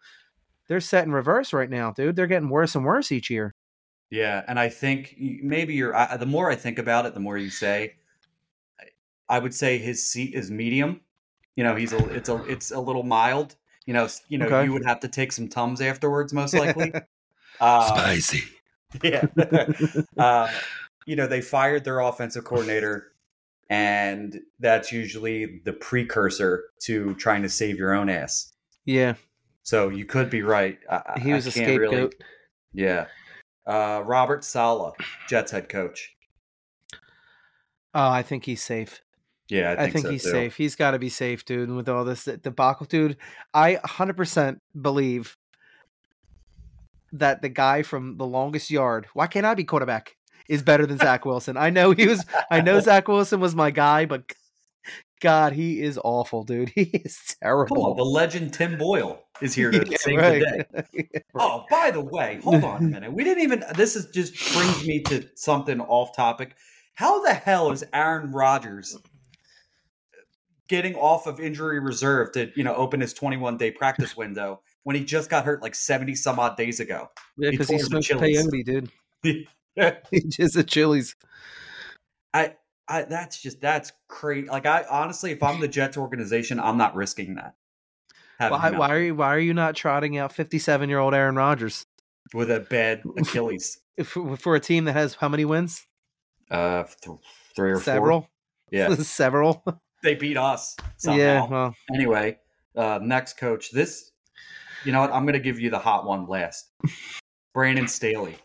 [0.73, 3.55] they're set in reverse right now dude they're getting worse and worse each year
[4.11, 5.95] Yeah, and I think maybe you're.
[5.97, 7.95] I, the more I think about it, the more you say.
[8.81, 11.01] I- I would say his seat is medium.
[11.57, 12.09] You know, he's a.
[12.15, 12.37] It's a.
[12.45, 13.57] It's a little mild.
[13.87, 14.09] You know.
[14.29, 14.47] You know.
[14.47, 14.65] Okay.
[14.65, 16.93] You would have to take some tums afterwards, most likely.
[17.61, 18.43] uh, Spicy.
[19.03, 19.25] yeah.
[20.19, 20.51] uh,
[21.07, 23.13] you know, they fired their offensive coordinator,
[23.71, 28.53] and that's usually the precursor to trying to save your own ass.
[28.85, 29.15] yeah
[29.63, 30.79] So you could be right.
[30.91, 32.11] I, I- he was a scapegoat really-
[32.75, 33.07] yeah.
[33.67, 34.95] Uh, Robert Saleh,
[35.29, 36.15] Jets head coach.
[37.95, 39.01] oh I think he's safe
[39.49, 40.31] Yeah, I I think, think, so, he's too.
[40.31, 40.57] safe.
[40.57, 41.69] He's got to be safe, dude.
[41.69, 43.17] And with all this debacle, dude,
[43.55, 45.37] I 100% believe
[47.13, 50.17] that the guy from the longest yard, why can't I be quarterback,
[50.49, 51.57] is better than Zach Wilson.
[51.57, 54.25] I know he was, I know Zach Wilson was my guy, but
[55.23, 56.69] God, he is awful, dude.
[56.75, 57.95] He is Come on, terrible.
[57.95, 60.43] the legend Tim Boyle is here to Yeah, save right.
[60.43, 61.23] the day.
[61.35, 63.13] Oh, by the way, hold on a minute.
[63.13, 63.65] We didn't even.
[63.77, 66.57] This is just brings me to something off topic.
[66.95, 68.99] How the hell is Aaron Rodgers
[70.69, 74.97] getting off of injury reserve to you know open his 21 day practice window when
[74.97, 77.09] he just got hurt like 70 some odd days ago?
[77.39, 78.47] Yeah, because he smokes Achilles.
[78.47, 78.91] peyote, dude.
[80.11, 81.15] He just a Chili's.
[82.35, 82.55] I
[83.01, 84.49] that's just that's crazy.
[84.49, 87.55] Like I honestly, if I'm the Jets organization, I'm not risking that.
[88.39, 91.87] Why, why are you why are you not trotting out 57 year old Aaron Rodgers
[92.35, 93.79] with a bad Achilles?
[94.05, 95.87] for, for a team that has how many wins?
[96.51, 97.19] Uh, th-
[97.55, 97.83] three or four.
[97.83, 98.29] Several.
[98.71, 99.65] Yeah, Several.
[100.03, 101.19] they beat us somehow.
[101.19, 101.47] Yeah.
[101.47, 102.39] Well, Anyway,
[102.77, 103.71] uh, next coach.
[103.71, 104.11] This,
[104.85, 105.13] you know what?
[105.13, 106.71] I'm going to give you the hot one last.
[107.55, 108.37] Brandon Staley.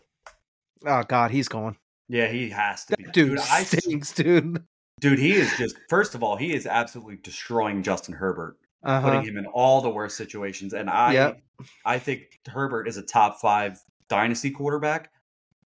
[0.86, 1.76] oh God, he's gone.
[2.08, 3.04] Yeah, he has to be.
[3.04, 4.62] That dude, I, stinks, dude.
[5.00, 5.76] dude, he is just.
[5.88, 9.90] First of all, he is absolutely destroying Justin Herbert, Uh putting him in all the
[9.90, 10.72] worst situations.
[10.72, 11.42] And I, Yep.
[11.84, 15.10] I think Herbert is a top five dynasty quarterback,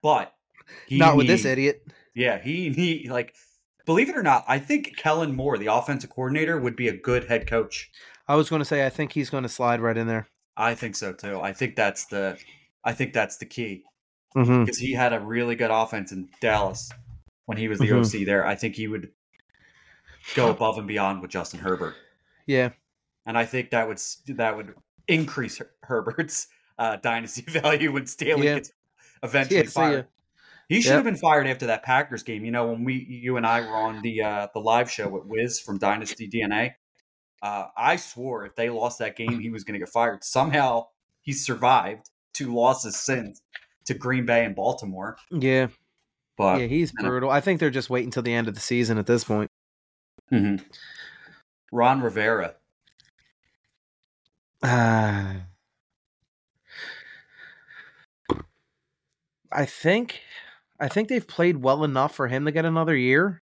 [0.02, 0.34] but
[0.88, 1.84] he Not with this idiot.
[2.16, 3.36] Yeah, he he like.
[3.86, 7.26] Believe it or not, I think Kellen Moore, the offensive coordinator, would be a good
[7.26, 7.90] head coach.
[8.28, 10.28] I was going to say I think he's going to slide right in there.
[10.56, 11.42] I think so too.
[11.42, 12.38] I think that's the
[12.84, 13.84] I think that's the key
[14.36, 14.64] Mm-hmm.
[14.64, 16.90] because he had a really good offense in Dallas
[17.46, 18.00] when he was the Mhm.
[18.22, 18.46] OC there.
[18.46, 19.12] I think he would
[20.36, 21.96] go above and beyond with Justin Herbert,
[22.46, 22.70] Yeah.
[23.26, 24.74] and I think that would that would
[25.08, 28.56] increase Her- Herbert's uh, dynasty value when Staley Yeah.
[28.56, 28.72] gets
[29.24, 29.70] eventually yeah.
[29.70, 30.08] fired.
[30.70, 30.96] He should Yep.
[30.96, 32.46] have been fired after that Packers game.
[32.46, 35.26] You know, when we you and I were on the uh, the live show with
[35.26, 36.76] Wiz from Dynasty DNA,
[37.42, 40.24] uh, I swore if they lost that game, he was going to get fired.
[40.24, 40.88] Somehow
[41.22, 43.42] he survived two losses since
[43.86, 45.18] to Green Bay and Baltimore.
[45.32, 45.68] Yeah.
[46.38, 47.30] But yeah, he's brutal.
[47.30, 49.50] I think they're just waiting until the end of the season at this point.
[50.32, 50.64] Mhm.
[51.72, 52.56] Ron Rivera,
[54.64, 55.34] Uh,
[59.52, 60.22] I think
[60.80, 63.42] I think they've played well enough for him to get another year.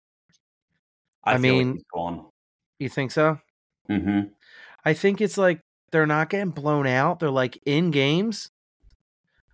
[1.24, 2.26] I, I like mean- gone.
[2.80, 3.40] You think so?
[3.88, 4.22] hmm
[4.86, 5.60] I think it's like
[5.92, 7.20] they're not getting blown out.
[7.20, 8.50] They're like in games.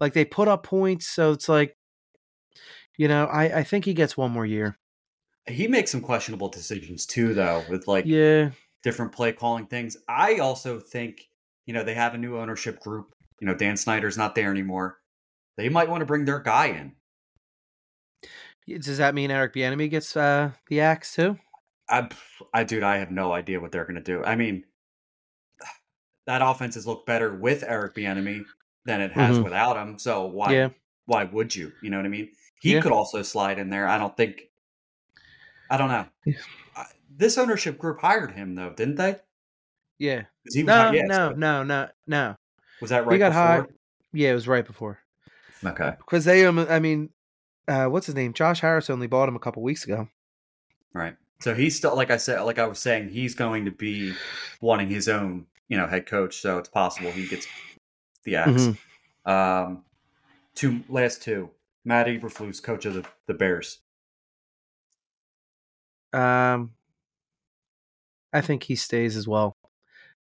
[0.04, 1.78] Like they put up points, so it's like
[2.98, 4.78] you know, I, I think he gets one more year.
[5.48, 8.52] He makes some questionable decisions too, though, with like Yeah.
[8.84, 9.96] different play calling things.
[10.10, 11.22] I also think,
[11.66, 13.16] you know, they have a new ownership group.
[13.40, 15.00] You know, Dan Snyder's not there anymore.
[15.56, 16.96] They might want to bring their guy in.
[18.82, 21.38] Does that mean Eric Bieniemy gets uh, the axe too?
[21.90, 22.10] I,
[22.54, 24.22] I, dude, I have no idea what they're going to do.
[24.24, 24.66] I mean,
[26.28, 28.44] that offense has looked better with Eric Bieniemy
[28.86, 29.44] than it has Mhm.
[29.44, 29.98] without him.
[30.00, 30.70] So why, Yeah.
[31.06, 31.72] why would you?
[31.82, 32.32] You know what I mean?
[32.62, 32.82] He Yeah.
[32.82, 33.88] could also slide in there.
[33.88, 34.44] I don't think.
[35.70, 36.06] I don't know.
[36.26, 36.36] Yeah.
[37.16, 39.20] This ownership group hired him though, didn't they?
[40.00, 40.24] Yeah.
[40.56, 42.36] No, yeah, no, no, no, no.
[42.82, 43.42] Was that right He got before?
[43.44, 43.74] hired.
[44.12, 45.00] Yeah, it was right before.
[45.64, 45.94] Okay.
[45.98, 47.10] Because they, um, I mean,
[47.68, 48.34] uh, what's his name?
[48.34, 50.10] Josh Harris only bought him a couple weeks ago.
[50.94, 51.16] Right.
[51.40, 54.14] So he's still like I said, like I was saying, he's going to be
[54.62, 56.38] wanting his own, you know, head coach.
[56.42, 57.48] So it's possible he gets
[58.24, 58.70] the axe.
[59.26, 59.30] Mhm.
[59.32, 59.84] Um,
[60.56, 61.50] two last two.
[61.86, 63.80] Matt Eberflus, coach of the, the Bears.
[66.14, 66.72] Um,
[68.32, 69.56] I think he stays as well,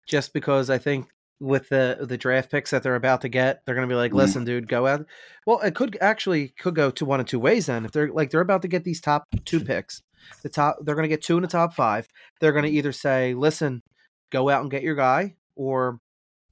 [0.07, 1.07] just because I think
[1.39, 4.11] with the the draft picks that they're about to get, they're going to be like,
[4.11, 4.15] Mhm.
[4.15, 5.05] "Listen, dude, go out."
[5.45, 7.65] Well, it could actually could go to one of two ways.
[7.65, 10.01] Then, if they're like they're about to get these top two picks,
[10.43, 12.07] the top they're going to get two in the top five.
[12.39, 13.81] They're going to either say, "Listen,
[14.29, 15.99] go out and get your guy," or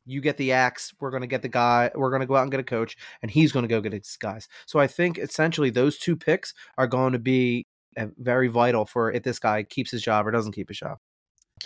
[0.09, 0.93] you get the axe.
[0.99, 1.91] We're going to get the guy.
[1.95, 3.93] We're going to go out and get a coach, and he's going to go get
[3.93, 4.47] his guys.
[4.65, 7.67] So I think essentially those two picks are going to be
[7.97, 10.97] uh, very vital for if this guy keeps his job or doesn't keep his job.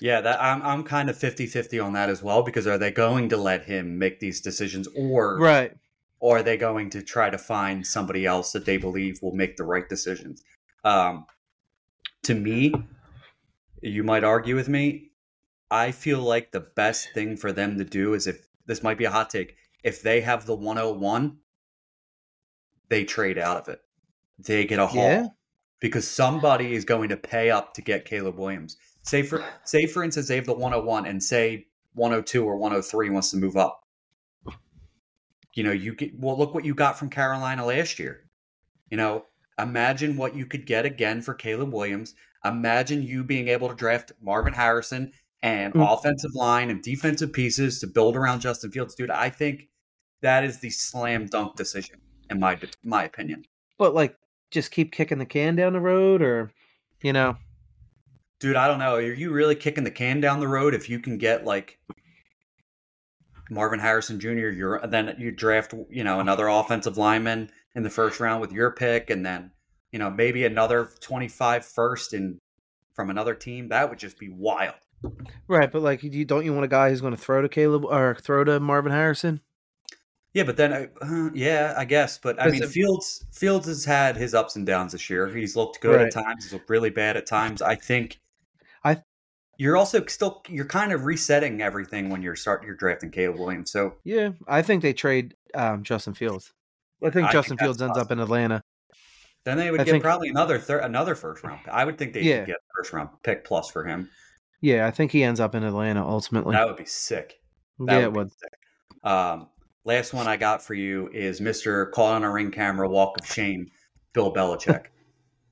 [0.02, 3.30] Yeah, that I'm I'm kind of 50-50 on that as well because are they going
[3.30, 5.72] to let him make these decisions or Right.
[6.20, 9.56] or are they going to try to find somebody else that they believe will make
[9.56, 10.42] the right decisions?
[10.84, 11.26] Um,
[12.24, 12.74] to me,
[13.84, 15.12] you might argue with me.
[15.72, 19.06] I feel like the best thing for them to do is if this might be
[19.06, 21.38] a hot take, if they have the 101,
[22.90, 23.82] they trade out of it.
[24.40, 25.28] They get a haul Yeah.
[25.80, 28.78] because somebody is going to pay up to get Caleb Williams.
[29.02, 33.32] Say for say for instance they have the 101 and say 102 or 103 wants
[33.32, 33.82] to move up.
[35.56, 38.22] You know, you get well look what you got from Carolina last year.
[38.90, 39.26] You know,
[39.60, 42.16] imagine what you could get again for Caleb Williams.
[42.46, 45.12] Imagine you being able to draft Marvin Harrison
[45.44, 45.94] and Mm.
[45.94, 48.96] offensive line and defensive pieces to build around Justin Fields.
[48.96, 49.68] Dude, I think
[50.22, 51.98] that is the slam dunk decision
[52.32, 53.46] in my my opinion.
[53.78, 54.18] But like,
[54.50, 56.52] just keep kicking the can down the road, or
[57.04, 57.38] you know,
[58.40, 58.96] Dude, I don't know.
[58.96, 61.80] Are you really kicking the can down the road if you can get like
[63.50, 64.50] Marvin Harrison Jr.
[64.50, 68.72] You're then you draft you know another offensive lineman in the first round with your
[68.72, 69.52] pick, and then
[69.92, 72.40] you know maybe another 25 first in
[72.94, 73.70] from another team.
[73.70, 74.76] That would just be wild.
[75.48, 75.72] Right?
[75.72, 78.16] But like, you don't you want a guy who's going to throw to Caleb or
[78.22, 79.42] throw to Marvin Harrison?
[80.34, 82.18] Yeah, but then uh, yeah, I guess.
[82.18, 85.28] But I mean, Fields Fields has had his ups and downs this year.
[85.28, 86.08] He's looked good Right.
[86.08, 86.46] at times.
[86.46, 87.62] He's looked really bad at times.
[87.62, 88.20] I think.
[88.84, 89.04] I-
[89.58, 93.72] You're also still you're kind of resetting everything when you're start you're drafting Caleb Williams.
[93.72, 96.52] So Yeah, I think they trade um, Justin Fields.
[97.04, 98.64] I think I Justin that's Fields ends up in Atlanta.
[99.46, 101.60] then they would I get think- probably another thir- another first round.
[101.72, 102.44] I would think they Yeah.
[102.46, 104.10] get a first round pick plus for him.
[104.64, 106.54] Yeah, I think he ends up in Atlanta ultimately.
[106.54, 107.42] That would be sick.
[107.80, 108.32] That yeah, it would.
[108.32, 108.54] sick.
[109.04, 109.50] Um,
[109.84, 113.28] last one I got for you is Mister caught on a ring camera walk of
[113.28, 113.70] shame,
[114.14, 114.86] Bill Belichick.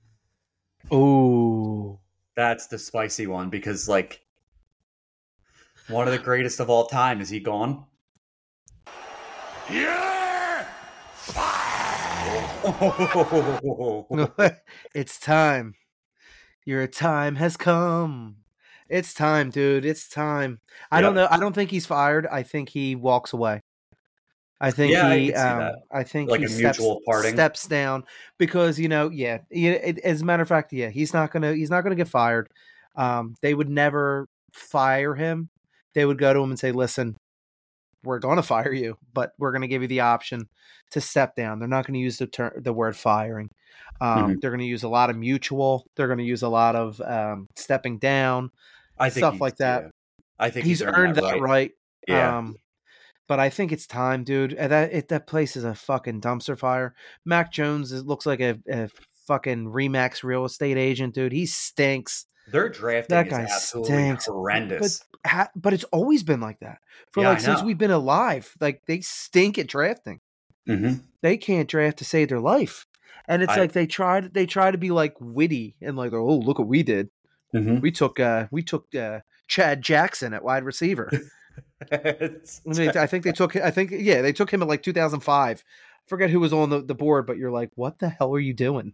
[0.92, 2.00] oh.
[2.38, 4.22] That's the spicy one because like
[5.90, 7.20] one of the greatest of all time.
[7.20, 7.84] Is he gone?
[9.70, 9.92] You're
[14.96, 15.76] it's time.
[16.64, 18.38] Your time has come.
[18.92, 19.86] It's time, dude.
[19.86, 20.60] It's time.
[20.92, 21.28] I don't know.
[21.32, 22.28] I don't think he's fired.
[22.28, 23.62] I think he walks away.
[24.60, 25.28] I think Yeah, he.
[25.30, 25.72] see um.
[25.92, 27.34] I think Like he a steps, mutual parting.
[27.34, 28.04] steps down
[28.38, 29.40] because you know, yeah.
[29.50, 31.54] yeah it, as a matter of fact, yeah, he's not gonna.
[31.54, 32.50] He's not gonna get fired.
[32.96, 35.50] Um, they would never fire him.
[35.94, 37.16] They would go to him and say, "Listen,
[38.04, 40.48] we're going to fire you, but we're going to give you the option
[40.92, 43.50] to step down." They're not going to use the ter- the word firing.
[44.00, 45.86] Um, They're going to use a lot of mutual.
[45.96, 48.52] They're going to use a lot of um, stepping down.
[48.98, 49.84] I think Stuff like that.
[49.84, 49.90] yeah.
[50.40, 51.42] I think He's, earned that right.
[51.42, 51.72] right.
[52.08, 52.38] Yeah.
[52.40, 52.56] Um,
[53.28, 54.58] but I think it's time, dude.
[54.58, 56.96] That it, that place is a fucking dumpster fire.
[57.26, 58.90] Mac Jones is, looks like a, a
[59.28, 61.32] fucking Remax real estate agent, dude.
[61.32, 62.26] He stinks.
[62.52, 64.26] Their drafting that guy absolutely stinks.
[64.26, 65.04] horrendous.
[65.26, 66.80] Ha- but it's always been like that
[67.12, 68.54] for Yeah, like since we've been alive.
[68.60, 70.20] Like they stink at drafting.
[70.66, 72.88] hmm They can't draft to save their life.
[73.28, 76.38] And it's I- like they tried they try to be like witty and like oh
[76.40, 77.10] look what we did.
[77.54, 81.10] Hmm We took uh we took uh Chad Jackson at wide receiver.
[81.92, 82.62] It's-
[82.96, 83.56] I, think they took.
[83.58, 85.64] I think yeah, they took him at like 2005.
[86.06, 88.54] Forget who was on the, the board, but you're like, what the hell are you
[88.54, 88.94] doing?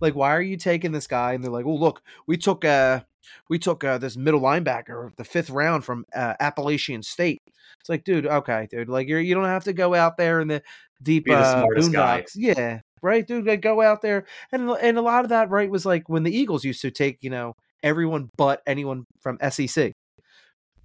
[0.00, 1.32] Like, why are you taking this guy?
[1.32, 3.00] And they're like, oh look, we took uh
[3.48, 7.42] we took uh, this middle linebacker the fifth round from uh, Appalachian State.
[7.80, 10.48] It's like, dude, okay, dude, like you're you don't have to go out there in
[10.48, 10.62] the
[11.02, 12.22] deep Be the uh, smartest guy.
[12.22, 12.32] boondocks.
[12.34, 13.46] Yeah, right, dude.
[13.46, 16.36] Like go out there, and and a lot of that right was like when the
[16.36, 19.92] Eagles used to take you know everyone but anyone from SEC.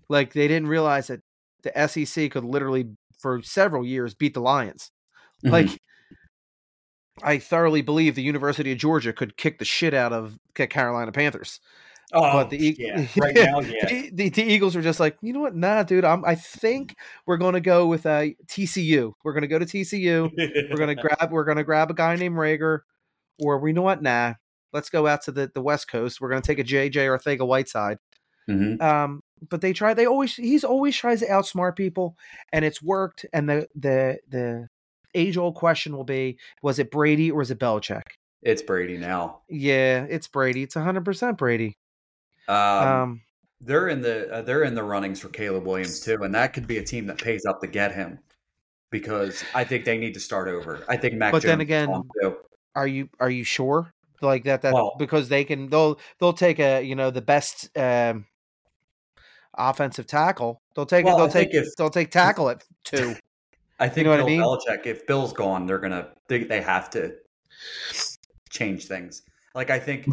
[0.10, 1.21] Like they didn't realize that
[1.63, 4.91] the SEC could literally for several years beat the Lions.
[5.45, 5.51] Mhm.
[5.51, 5.79] Like
[7.21, 11.12] I thoroughly believe the University of Georgia could kick the shit out of Ca- Carolina
[11.12, 11.60] Panthers.
[12.12, 13.86] Oh, but the yeah, right now, yeah.
[13.88, 15.56] the, the, the Eagles were just like, you know what?
[15.56, 16.06] Nah, dude.
[16.06, 19.13] I'm, I think we're going to go with a TCU.
[19.23, 20.29] We're going to go to TCU.
[20.69, 21.32] We're going to grab.
[21.32, 22.79] We're going to grab a guy named Reagor,
[23.39, 24.03] or we know what?
[24.03, 24.34] Nah.
[24.73, 26.19] Let's go out to the, the West Coast.
[26.19, 27.97] We're going to take a JJ Arcega-Whiteside.
[28.49, 28.81] Mhm.
[28.81, 29.93] Um, but they try.
[29.93, 30.36] They always.
[30.36, 32.17] He's always tries to outsmart people,
[32.51, 33.25] and it's worked.
[33.33, 34.67] And the the the
[35.15, 38.03] age old question will be: Was it Brady or was it Belichick?
[38.41, 39.41] It's Brady now.
[39.49, 40.63] Yeah, it's Brady.
[40.63, 41.77] It's hundred percent Brady.
[42.47, 43.21] Um, Um,
[43.62, 46.67] they're in the uh, they're in the runnings for Caleb Williams too, and that could
[46.67, 48.19] be a team that pays up to get him
[48.91, 50.83] because I think they need to start over.
[50.89, 51.31] I think Mac.
[51.31, 52.36] But then Jones is again,
[52.75, 56.59] are you are you sure like that that Well- because they can they'll they'll take
[56.59, 58.25] a you know the best um
[59.55, 63.15] offensive tackle they'll take Well, they'll I take if- they'll take tackle at two
[63.79, 64.39] I think know what I mean?
[64.39, 64.86] Belichick.
[64.86, 67.15] If Bill's gone, they're gonna they, they have to
[68.49, 69.23] change things.
[69.55, 70.07] Like I think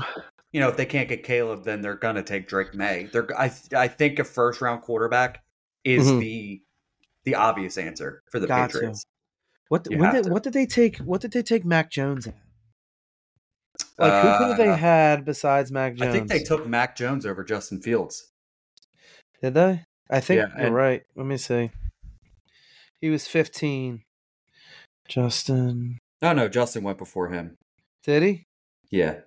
[0.52, 3.08] you know if they can't get Caleb, then they're gonna take Drake Maye.
[3.12, 5.44] They're I I think a first round quarterback
[5.84, 6.20] is Mhm.
[6.20, 6.62] the
[7.24, 8.78] the obvious answer for the Got to.
[8.78, 9.06] Patriots.
[9.68, 10.30] what You when did, to.
[10.30, 12.34] what did they take what did they take Mac Jones at
[14.00, 16.96] like who could have they Uh, had besides Mac Jones I think they took Mac
[16.96, 18.28] Jones over Justin Fields.
[19.42, 21.70] did they I think Yeah, you're right let me see
[23.00, 24.02] he was 15
[25.08, 27.56] Justin No, no, Justin went before him.
[28.04, 28.44] did he
[28.90, 29.20] Yeah.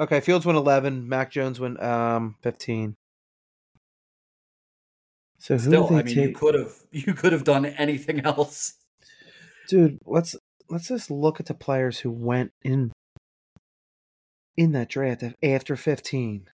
[0.00, 1.08] Okay, Fields went 11.
[1.08, 2.94] Mac Jones went um 15.
[5.40, 8.74] So who Still, I mean, you could have you could have done anything else.
[9.68, 10.36] Dude, let's
[10.68, 12.92] let's just look at the players who went in
[14.58, 16.48] in that draft after 15.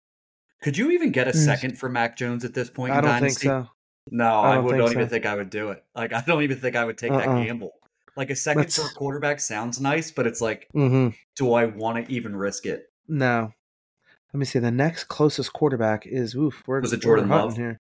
[0.63, 2.93] Could you even get a second for Mac Jones at this point?
[2.93, 3.69] I in don't think so.
[4.11, 5.83] No, I I, don't would, don't even think I would do it.
[5.97, 7.45] Like, I don't even think I would take that Uh-uh.
[7.45, 7.73] gamble.
[8.17, 11.15] Like a second Let's- for a quarterback sounds nice, but it's like, Mhm.
[11.37, 12.91] do I want to even risk it?
[13.09, 13.53] No.
[14.33, 14.59] Let me see.
[14.59, 17.57] The next closest quarterback is oof, we're Was it we're Jordan hunting Love?
[17.57, 17.79] here.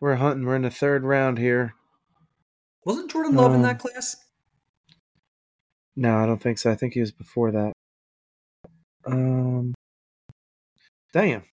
[0.00, 0.44] We're hunting.
[0.46, 1.74] We're in the third round here.
[2.84, 4.16] Wasn't Jordan Love in Um, that class?
[5.96, 6.70] No, I don't think so.
[6.70, 7.72] I think he was before that.
[9.06, 9.74] Um,
[11.12, 11.44] damn.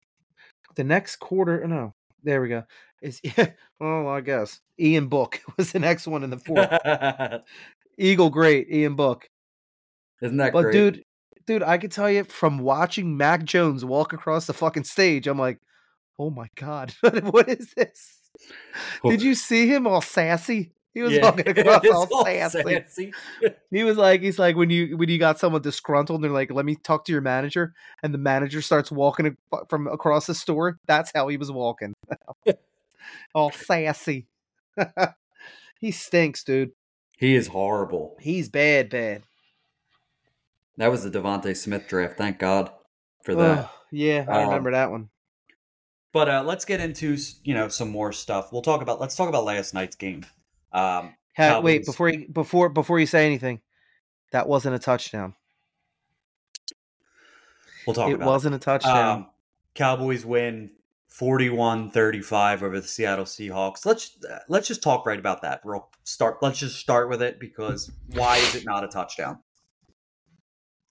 [0.74, 2.64] The next quarter, no, there we go.
[3.02, 3.20] Is
[3.80, 7.42] well, I guess Ian Book was the next one in the fourth.
[7.98, 9.28] Eagle, great Ian Book.
[10.22, 10.72] Isn't that But great?
[10.72, 11.04] dude,
[11.46, 15.38] dude, I can tell you from watching Mac Jones walk across the fucking stage, I'm
[15.38, 15.60] like,
[16.18, 18.12] oh my god, what is this?
[19.04, 20.72] Did you see him all sassy?
[20.96, 22.62] He was Yeah, walking across all all sassy.
[22.62, 23.12] sassy.
[23.70, 26.50] He was like, he's like when you when you got someone disgruntled, and they're like,
[26.50, 29.36] "Let me talk to your manager," and the manager starts walking
[29.68, 30.78] from across the store.
[30.86, 31.92] That's how he was walking,
[33.34, 34.28] all sassy.
[35.80, 36.70] he stinks, dude.
[37.18, 38.16] He is horrible.
[38.20, 39.24] He's bad, bad.
[40.78, 42.16] That was the DeVonta Smith draft.
[42.16, 42.70] Thank God
[43.24, 43.70] for that.
[43.90, 45.10] Yeah, I Um, remember that one.
[46.12, 48.52] But uh, let's get into you know some more stuff.
[48.52, 50.24] We'll talk about let's talk about last night's game.
[50.72, 51.14] Um,
[51.62, 53.60] wait, before you before before you say anything,
[54.32, 55.34] that wasn't a touchdown.
[57.86, 59.18] we'll talk It wasn't a touchdown.
[59.18, 59.26] Um,
[59.74, 60.70] Cowboys win
[61.12, 63.86] 41-35 over the Seattle Seahawks.
[63.86, 65.60] Let's let's just talk right about that.
[65.64, 66.38] Real start.
[66.42, 69.38] Let's just start with it because why is it not a touchdown?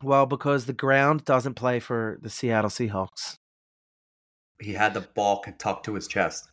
[0.04, 3.38] well, because the ground doesn't play for the Seattle Seahawks.
[4.62, 6.50] He had the ball tucked to his chest.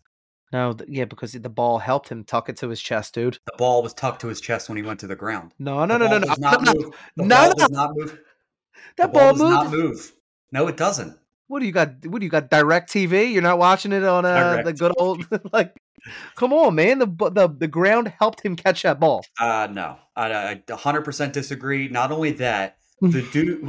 [0.52, 3.38] No, th- yeah, because the ball helped him tuck it to his chest, dude.
[3.46, 5.52] The ball was tucked to his chest when he went to the ground.
[5.58, 6.72] No, no, The no, no, no, does no, not no.
[6.74, 6.94] move.
[7.16, 7.54] The No, ball no.
[7.54, 8.10] does not move.
[8.12, 8.18] The
[8.98, 9.54] That ball does moved.
[9.54, 10.12] not move.
[10.52, 11.18] No, it doesn't.
[11.48, 12.06] What do you got?
[12.06, 12.50] What do you got?
[12.50, 13.32] Direct TV?
[13.32, 15.74] You're not watching it on uh, the Direct good old like.
[16.36, 16.98] Come on, man.
[16.98, 19.24] The the the ground helped him catch that ball.
[19.38, 21.88] Uh no, I, I 100% disagree.
[21.88, 23.62] Not only that, the dude,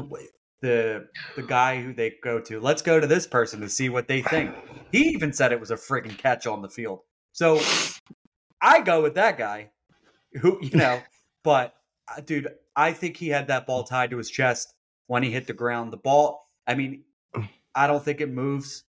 [0.63, 4.07] the the guy who they go to, let's go to this person to see what
[4.07, 4.55] they think.
[4.91, 7.01] He even said it was a freaking catch on the field.
[7.33, 7.61] So
[8.61, 9.71] I go with that guy,
[10.41, 11.01] who you know.
[11.43, 11.75] But
[12.07, 14.73] uh, dude, I think he had that ball tied to his chest
[15.07, 15.91] when he hit the ground.
[15.91, 17.03] The ball, I mean,
[17.75, 18.85] I don't think it moves.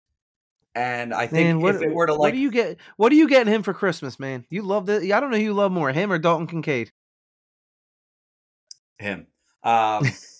[0.73, 2.77] And I think Man, what, if it were to like, what do you get?
[2.97, 4.45] What are you getting him for Christmas, man?
[4.49, 5.13] You love the.
[5.13, 6.91] I don't know who you love more, him or Dalton Kincaid.
[8.97, 9.27] him.
[9.63, 10.03] Um,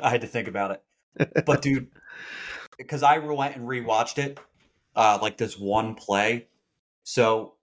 [0.00, 0.72] I had to think about
[1.18, 1.88] it, but dude,
[2.78, 4.38] because I went and rewatched it,
[4.96, 6.48] uh, like this one play.
[7.04, 7.54] So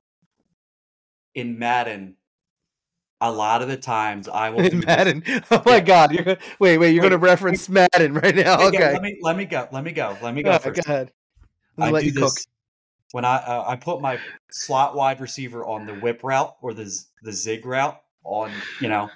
[1.35, 2.15] in Madden,
[3.19, 5.23] a lot of the times I will this- Madden.
[5.51, 5.79] Oh my Yeah.
[5.81, 6.11] God!
[6.13, 6.91] You're wait, wait.
[6.93, 8.57] You're going to reference Madden right now?
[8.57, 8.93] Let me go- Okay.
[8.93, 9.67] let me let me go.
[9.71, 10.17] Let me go.
[10.21, 10.83] Let me go first.
[10.85, 11.11] go ahead.
[11.77, 12.33] I do you cook.
[12.33, 12.47] this
[13.11, 14.19] when I uh, I put my
[14.51, 16.91] slot wide receiver on the whip route or the
[17.23, 19.09] the zig route on you know,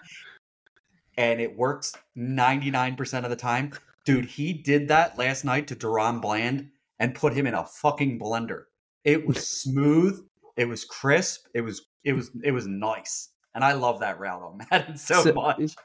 [1.17, 3.71] and it works ninety nine percent of the time.
[4.05, 8.19] Dude, he did that last night to DaRon Bland, and put him in a fucking
[8.19, 8.63] blender.
[9.03, 10.19] It was smooth.
[10.57, 11.47] It was crisp.
[11.53, 15.23] It was it was it was nice, and I love that route on Madden so,
[15.23, 15.75] So- much.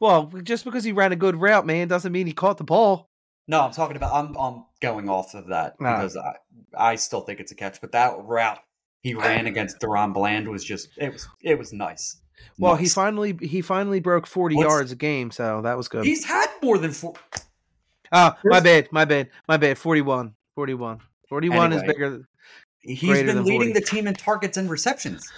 [0.00, 3.10] Well, just because he ran a good route, man, doesn't mean he caught the ball.
[3.46, 4.14] No, I'm talking about.
[4.14, 6.36] I'm I'm going off of that because I
[6.74, 8.60] I still think it's a catch, but that route
[9.02, 12.16] he ran against DaRon Bland was just it was it was nice.
[12.58, 16.04] Well, he finally he finally broke 40 What's- yards a game, so that was good.
[16.04, 17.14] he's had more than four.
[18.12, 19.78] Ah, my bad, my bad, my bad.
[19.78, 20.34] 41.
[20.56, 20.98] 41.
[21.28, 22.26] 41 is bigger.
[22.80, 23.72] He's been than leading 40.
[23.74, 25.30] the team in targets and receptions.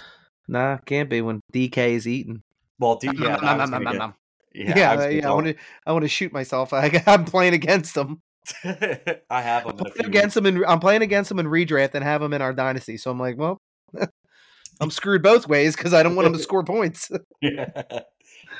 [0.47, 2.41] Nah, can't be when DK is eating.
[2.79, 4.13] Well, D- yeah, I was gonna get-
[4.55, 6.73] Yeah, yeah, I, yeah, I want to I want to shoot myself.
[6.73, 8.21] I, I'm playing against him.
[8.63, 11.39] I have him I'm in a playing few against him in I'm playing against him
[11.39, 12.97] in redraft and have him in our dynasty.
[12.97, 13.61] So I'm like, well,
[14.79, 17.11] I'm screwed both ways because I don't want him to score points.
[17.41, 17.83] Yeah.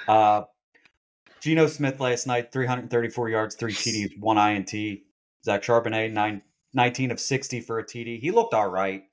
[0.08, 0.44] Uh,
[1.40, 5.00] Geno Smith last night, 334 yards, three TDs, one INT.
[5.44, 6.42] Zach Charbonnet, nine,
[6.74, 8.20] 19 of 60 for a TD.
[8.20, 9.04] He looked all right.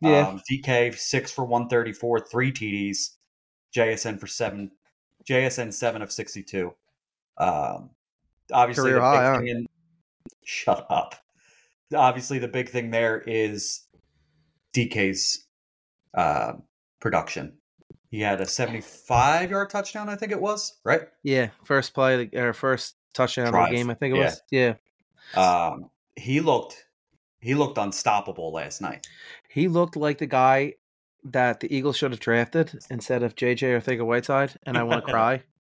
[0.00, 0.28] Yeah.
[0.28, 3.16] Um, DK, six for 134, three TDs.
[3.74, 4.70] JSN for seven.
[5.28, 6.72] JSN, seven of 62.
[7.38, 7.90] Um,
[8.52, 9.38] obviously, Career the big high, huh?
[9.38, 9.66] thing in-
[10.44, 11.14] shut up.
[11.94, 13.82] Obviously, the big thing there is
[14.74, 15.46] DK's
[16.14, 16.52] uh,
[17.00, 17.58] production.
[18.10, 21.02] He had a 75 yard touchdown, I think it was, right?
[21.22, 23.88] Yeah, first play or first touchdown of the game.
[23.90, 24.24] I think it Yeah.
[24.24, 24.42] was.
[24.50, 24.74] Yeah,
[25.34, 26.84] Um, he looked
[27.40, 29.06] he looked unstoppable last night.
[29.48, 30.74] he looked like the guy
[31.24, 35.42] that the Eagles should have drafted instead of JJ Arcega-Whiteside, and I want to cry.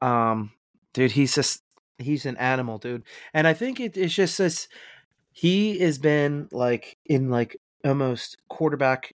[0.00, 0.52] Um,
[0.92, 1.62] dude, he's just
[1.98, 3.02] he's an animal, dude,
[3.34, 4.68] and I think it, it's just this.
[5.32, 9.14] He has been like in like almost quarterback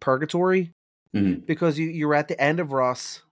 [0.00, 0.74] purgatory
[1.14, 1.44] Mhm.
[1.46, 3.22] because you you're at the end of Russ.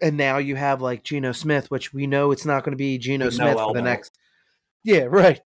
[0.00, 2.98] And now you have like Geno Smith, which we know it's not going to be
[2.98, 4.18] Geno With no Smith for the next.
[4.82, 5.40] Yeah, right.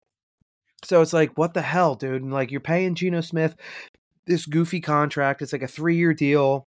[0.85, 2.23] So it's like, what the hell, dude?
[2.23, 3.57] And like, you're paying Geno Smith
[4.27, 5.43] this goofy contract.
[5.43, 6.69] It's like a three year deal.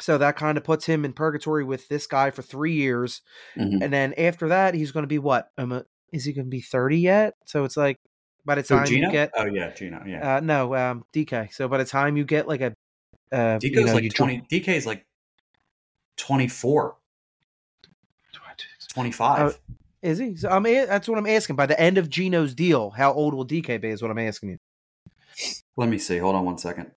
[0.00, 3.20] So that kind of puts him in purgatory with this guy for three years.
[3.56, 3.82] Mhm.
[3.82, 5.50] And then after that, he's going to be what?
[5.58, 7.34] Um, uh, is he going to be 30 yet?
[7.44, 7.98] So it's like,
[8.44, 9.06] by the Who, time Geno?
[9.06, 10.02] you get, oh yeah, Geno.
[10.06, 11.52] Yeah, uh, no, um, DK.
[11.52, 12.74] So by the time you get like a,
[13.32, 14.42] uh, you know, like dr- 20.
[14.50, 15.04] DK's like
[16.16, 16.96] 24,
[18.88, 19.38] 25.
[19.40, 20.36] Oh, Is he?
[20.36, 20.62] So I'm.
[20.62, 21.56] That's what I'm asking.
[21.56, 23.88] By the end of Geno's deal, how old will DK be?
[23.88, 24.58] Is what I'm asking you.
[25.76, 26.18] Let me see.
[26.18, 26.90] Hold on one second.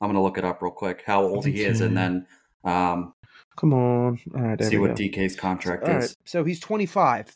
[0.00, 1.02] I'm gonna look it up real quick.
[1.06, 2.26] How old he is, and then
[2.64, 3.14] um,
[3.56, 4.18] Come on.
[4.28, 4.62] Right.
[4.62, 5.02] See what go.
[5.02, 6.10] DK's contract All is.
[6.10, 6.16] right.
[6.24, 7.34] So he's 25.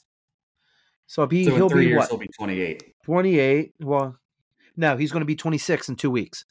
[1.08, 2.08] So he so he'll be years, what?
[2.10, 2.94] he'll be 28.
[3.04, 3.74] 28.
[3.80, 4.16] Well,
[4.76, 6.44] no, he's going to be 26 in two weeks.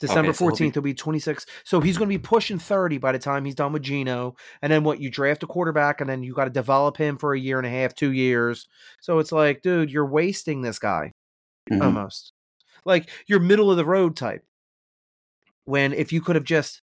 [0.00, 1.46] December Okay, so he'll 14th, be- he'll be 26.
[1.64, 4.36] So he's going to be pushing 30 by the time he's done with Geno.
[4.62, 5.00] And then what?
[5.00, 7.66] You draft a quarterback and then you got to develop him for a year and
[7.66, 8.66] a half, two years.
[9.00, 11.12] So it's like, dude, you're wasting this guy.
[11.70, 11.80] Mhm.
[11.80, 12.32] almost
[12.84, 14.44] like you're middle of the road type
[15.64, 16.82] when if you could have just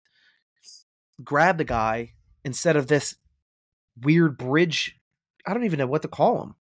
[1.24, 2.12] grabbed the guy
[2.44, 3.16] instead of this
[4.02, 4.96] weird bridge
[5.44, 6.54] i don't even know what to call him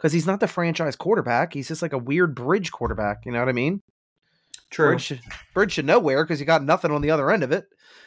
[0.00, 3.38] because he's not the franchise quarterback he's just like a weird bridge quarterback you know
[3.38, 3.82] what i mean
[4.70, 4.88] True.
[4.90, 5.20] bridge should,
[5.54, 7.66] bridge should nowhere because you got nothing on the other end of it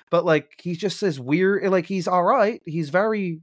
[0.09, 3.41] but like he's just this weird like he's all right he's very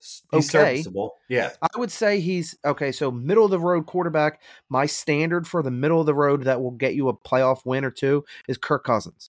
[0.00, 0.22] He's
[0.54, 0.76] okay.
[0.76, 1.16] serviceable.
[1.28, 1.50] Yeah.
[1.60, 2.92] I would say he's okay.
[2.92, 4.40] So middle of the road quarterback.
[4.68, 7.84] My standard for the middle of the road that will get you a playoff win
[7.84, 9.30] or two is Kirk Cousins.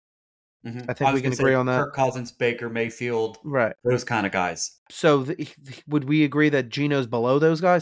[0.65, 0.85] Mhm.
[0.87, 1.83] I think was we can agree on that.
[1.83, 3.75] Kirk Cousins, Baker Mayfield, Right.
[3.83, 4.79] those kind of guys.
[4.89, 5.53] So th-
[5.89, 7.81] would we agree that Geno's below those guys?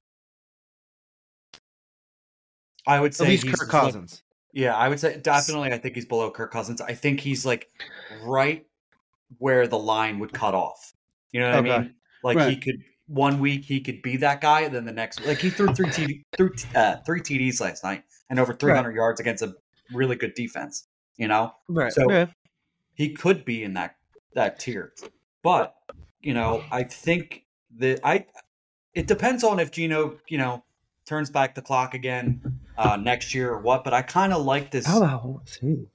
[2.87, 4.23] I would say he's he's Kirk like- Cousins.
[4.53, 5.71] yeah, I would say definitely.
[5.71, 6.81] I think he's below Kirk Cousins.
[6.81, 7.69] I think he's like
[8.23, 8.65] right
[9.37, 10.93] where the line would cut off.
[11.31, 11.71] You know what Okay.
[11.71, 11.95] I mean?
[12.23, 15.37] Like he could one week he could be that guy, and then the next like
[15.39, 19.43] he threw three TD, threw uh, three TDs last night and over 300 yards against
[19.43, 19.53] a
[19.93, 20.87] really good defense.
[21.17, 21.91] You know, Right.
[21.93, 22.27] So- yeah.
[22.93, 23.95] he could be in that
[24.33, 24.93] that tier.
[25.43, 25.75] But
[26.21, 27.45] you know, I think
[27.77, 28.25] that I
[28.93, 30.63] it depends on if Geno, you know,
[31.05, 33.83] turns back the clock again uh, next year or what.
[33.83, 35.87] But I kind of like this How the hell is he?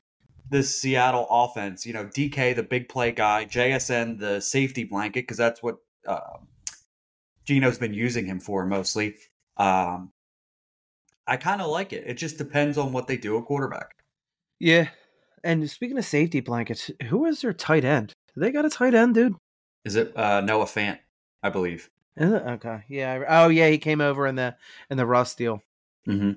[0.51, 1.87] this Seattle offense.
[1.87, 5.77] You know, DK the big play guy, JSN the safety blanket because that's what
[6.07, 6.39] uh,
[7.45, 9.17] Geno's been using him for mostly.
[9.57, 10.13] Um,
[11.27, 12.05] I kind of like it.
[12.07, 13.97] It just depends on what they do at quarterback.
[14.61, 14.89] Yeah.
[15.43, 18.13] And speaking of safety blankets, who is their tight end?
[18.37, 19.35] They got a tight end, dude.
[19.85, 20.99] Is it uh, Noah Fant?
[21.43, 21.91] I believe.
[22.17, 22.43] Is it?
[22.43, 22.85] Okay.
[22.89, 23.25] Yeah.
[23.29, 23.69] Oh, yeah.
[23.69, 24.57] He came over in the
[24.91, 25.63] in the Russ deal.
[26.09, 26.33] Mm-hmm.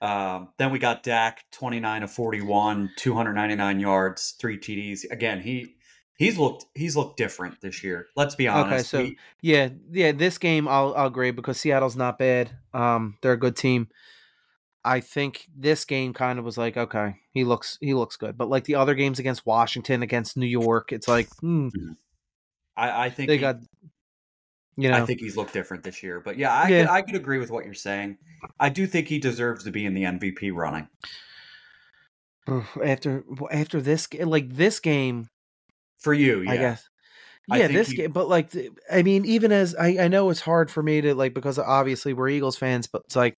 [0.00, 4.34] Um, then we got Dak, twenty nine of forty one, two hundred ninety nine yards,
[4.38, 5.10] three TDs.
[5.10, 5.74] Again, he
[6.18, 8.06] he's looked he's looked different this year.
[8.16, 8.72] Let's be honest.
[8.72, 12.50] Okay, so We- yeah, yeah, this game I'll I'll agree because Seattle's not bad.
[12.74, 13.88] Um, they're a good team.
[14.84, 18.48] I think this game kind of was like, okay, he looks he looks good, but
[18.48, 21.68] like the other games against Washington, against New York, it's like hmm,
[22.76, 23.56] I, I think they he- got,
[24.76, 26.20] you know, I think he's looked different this year.
[26.20, 26.82] But yeah, I Yeah.
[26.82, 28.18] could, I could agree with what you're saying.
[28.60, 30.88] I do think he deserves to be in the MVP running.
[32.84, 35.28] after after this like this game,
[35.98, 36.50] For you, yeah.
[36.50, 36.88] I guess.
[37.48, 38.52] Yeah, think this he- game, but like,
[38.90, 42.12] I mean, even as I, I know it's hard for me to like because obviously
[42.12, 43.36] we're Eagles fans, but it's like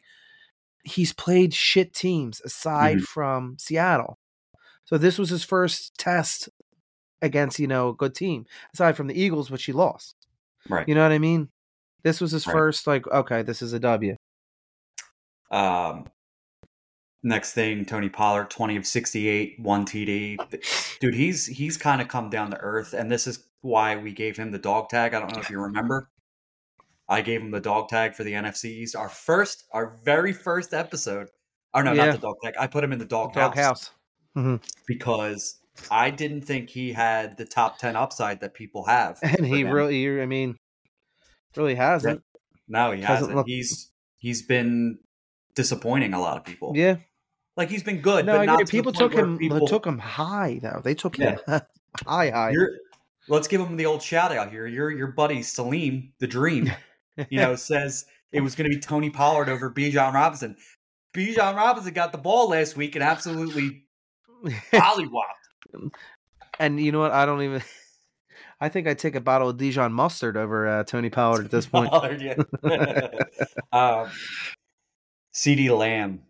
[0.83, 3.03] he's played shit teams aside Mhm.
[3.03, 4.19] from Seattle.
[4.87, 6.49] So this was his first test
[7.21, 10.15] against you know a good team aside from the Eagles, which he lost.
[10.69, 10.89] Right.
[10.89, 11.49] You know what I mean?
[12.05, 12.53] This was his Right.
[12.53, 14.17] first like okay, this is a W.
[15.51, 16.07] Um,
[17.23, 20.37] next thing, Tony Pollard, twenty of sixty-eight, one TD.
[21.01, 24.37] Dude, he's he's kind of come down to earth, and this is why we gave
[24.37, 25.15] him the dog tag.
[25.15, 26.09] I don't know if you remember.
[27.09, 28.95] I gave him the dog tag for the NFC East.
[28.95, 31.29] Our first, our very first episode.
[31.75, 32.07] Oh no, Yeah.
[32.07, 32.55] not the dog tag.
[32.61, 33.93] I put him in the dog, Dog house,
[34.37, 35.57] house, because
[35.91, 39.19] I didn't think he had the top ten upside that people have.
[39.23, 39.71] and he him.
[39.71, 40.57] really, I mean,
[41.57, 42.23] really hasn't.
[42.69, 43.37] no, he hasn't hasn't.
[43.37, 44.99] looked- He's he's been
[45.55, 46.73] disappointing a lot of people.
[46.77, 46.97] Yeah,
[47.57, 48.27] like he's been good.
[48.27, 48.65] no, but not agree.
[48.67, 50.81] to the people took him people- took him high though.
[50.83, 51.39] They took him
[52.07, 52.51] high, high.
[52.51, 52.73] You're,
[53.29, 54.67] let's give him the old shout out here.
[54.67, 56.71] Your your buddy Salim, the Dream,
[57.31, 60.57] you know, says it was going to be Tony Pollard over Bijan Robinson.
[61.15, 63.85] Bijan Robinson got the ball last week and absolutely
[64.73, 65.23] pollywopped.
[66.59, 67.13] And you know what?
[67.13, 67.63] I don't even.
[68.61, 71.67] I think I'd take a bottle of Dijon mustard over uh, Tony Pollard at this
[71.67, 71.91] point.
[71.91, 72.35] Pollard, yeah.
[73.73, 74.11] um,
[75.33, 76.23] CeeDee Lamb,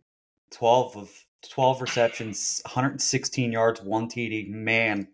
[0.51, 1.11] twelve of
[1.49, 4.49] twelve receptions, 116 yards, one TD.
[4.51, 5.09] Man,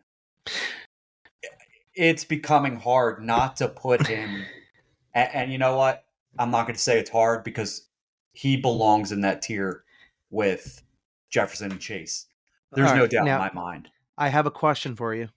[1.95, 4.45] it's becoming hard not to put him.
[5.15, 6.05] and, and you know what?
[6.39, 7.87] I'm not going to say it's hard because
[8.33, 9.85] he belongs in that tier
[10.31, 10.83] with
[11.31, 12.27] Jefferson and Chase.
[12.73, 13.89] There's All no doubt now- in my mind.
[14.17, 15.29] I have a question for you.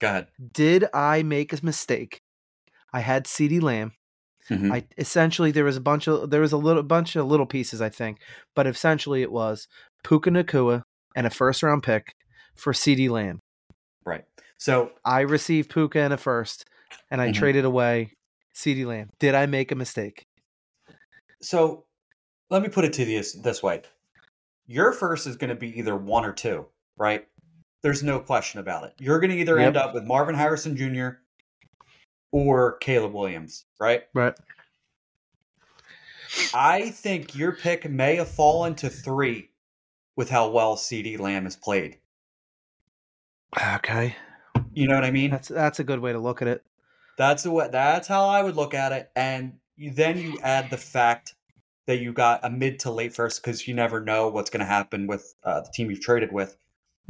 [0.00, 0.28] Go ahead.
[0.52, 2.20] Did I make a mistake?
[2.92, 3.92] I had CeeDee Lamb.
[4.48, 4.72] Mhm.
[4.72, 7.80] I essentially there was a bunch of there was a little bunch of little pieces
[7.80, 8.18] I think,
[8.56, 9.68] but essentially it was
[10.02, 10.82] Puka Nacua
[11.14, 12.14] and a first round pick
[12.56, 13.38] for CeeDee Lamb.
[14.04, 14.24] Right.
[14.56, 16.64] So I received Puka and a first,
[17.10, 17.34] and I Mhm.
[17.34, 18.12] traded away
[18.54, 19.10] CeeDee Lamb.
[19.18, 20.24] Did I make a mistake?
[21.40, 21.84] So
[22.50, 23.82] let me put it to this this way.
[24.66, 26.66] Your first is going to be either one or two,
[26.96, 27.26] right?
[27.82, 28.94] There's no question about it.
[28.98, 31.20] You're going to either end up with Marvin Harrison Jr.
[32.30, 34.02] or Caleb Williams, right?
[34.12, 34.34] Right.
[36.54, 39.50] I think your pick may have fallen to three
[40.16, 41.98] with how well CeeDee Lamb has played.
[43.56, 44.14] Okay.
[44.72, 45.30] You know what I mean?
[45.30, 46.64] That's that's a good way to look at it.
[47.16, 49.10] That's the way, that's how I would look at it.
[49.16, 51.34] And you, then you add the fact
[51.86, 54.66] that you got a mid to late first because you never know what's going to
[54.66, 56.56] happen with uh, the team you've traded with.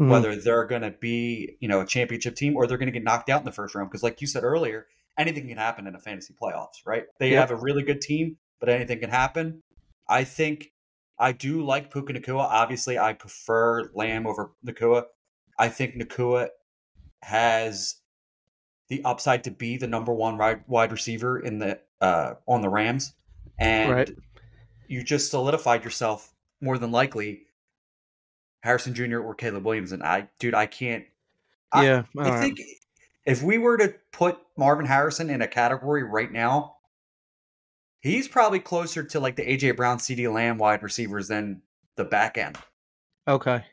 [0.01, 0.09] Mhm.
[0.09, 3.05] whether they're going to be, you know, a championship team or they're going to get
[3.05, 3.91] knocked out in the first round.
[3.91, 4.87] Because, like you said earlier,
[5.19, 7.05] anything can happen in a fantasy playoffs, right?
[7.19, 7.41] They Yep.
[7.41, 9.63] have a really good team, but anything can happen.
[10.09, 10.73] I think
[11.19, 12.45] I do like Puka Nacua.
[12.45, 15.05] Obviously, I prefer Lamb over Nacua.
[15.59, 16.49] I think Nacua
[17.23, 17.97] has
[18.89, 22.71] the upside to be the number one wide wide receiver in the uh, on the
[22.71, 23.13] Rams,
[23.59, 24.11] and Right.
[24.89, 26.33] you just solidified yourself
[26.63, 27.43] more than likely
[28.63, 29.19] Harrison Jr.
[29.19, 29.93] or Caleb Williams.
[29.93, 31.05] And I, dude, I can't.
[31.75, 32.03] Yeah.
[32.19, 32.41] I, right.
[32.41, 32.61] think
[33.27, 36.77] if we were to put Marvin Harrison in a category right now,
[38.01, 41.63] he's probably closer to like the AJ Brown, CeeDee Lamb wide receivers than
[41.97, 42.59] the back end.
[43.29, 43.65] Okay.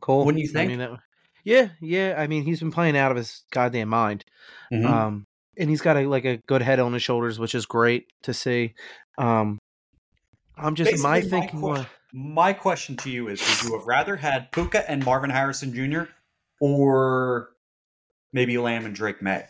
[0.00, 0.24] Cool.
[0.24, 0.68] Wouldn't you I think?
[0.70, 0.98] mean, that-
[1.44, 2.16] yeah, yeah.
[2.18, 4.24] I mean, he's been playing out of his goddamn mind.
[4.72, 4.86] Mm-hmm.
[4.86, 5.24] Um,
[5.56, 8.34] and he's got a like a good head on his shoulders, which is great to
[8.34, 8.74] see.
[9.18, 9.58] Um,
[10.56, 11.60] I'm just my Basically, my thinking.
[11.60, 15.72] was- My question to you is: Would you have rather had Puka and Marvin Harrison
[15.74, 16.02] Jr.
[16.60, 17.50] or
[18.32, 19.46] maybe Lamb and Drake Maye?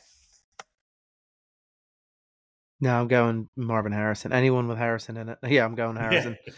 [2.80, 4.32] No, I'm going Marvin Harrison.
[4.32, 5.38] Anyone with Harrison in it?
[5.48, 6.36] Yeah, I'm going Harrison.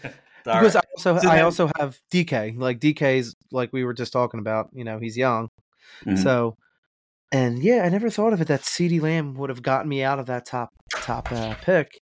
[0.45, 0.83] Because right.
[0.83, 2.57] I also So I then- also have DK.
[2.57, 4.67] Like DK's like we were just talking about.
[4.73, 5.47] You know, he's young.
[6.05, 6.21] Mhm.
[6.21, 6.57] So,
[7.31, 10.19] and yeah, I never thought of it that CeeDee Lamb would have gotten me out
[10.19, 11.97] of that top top uh, pick.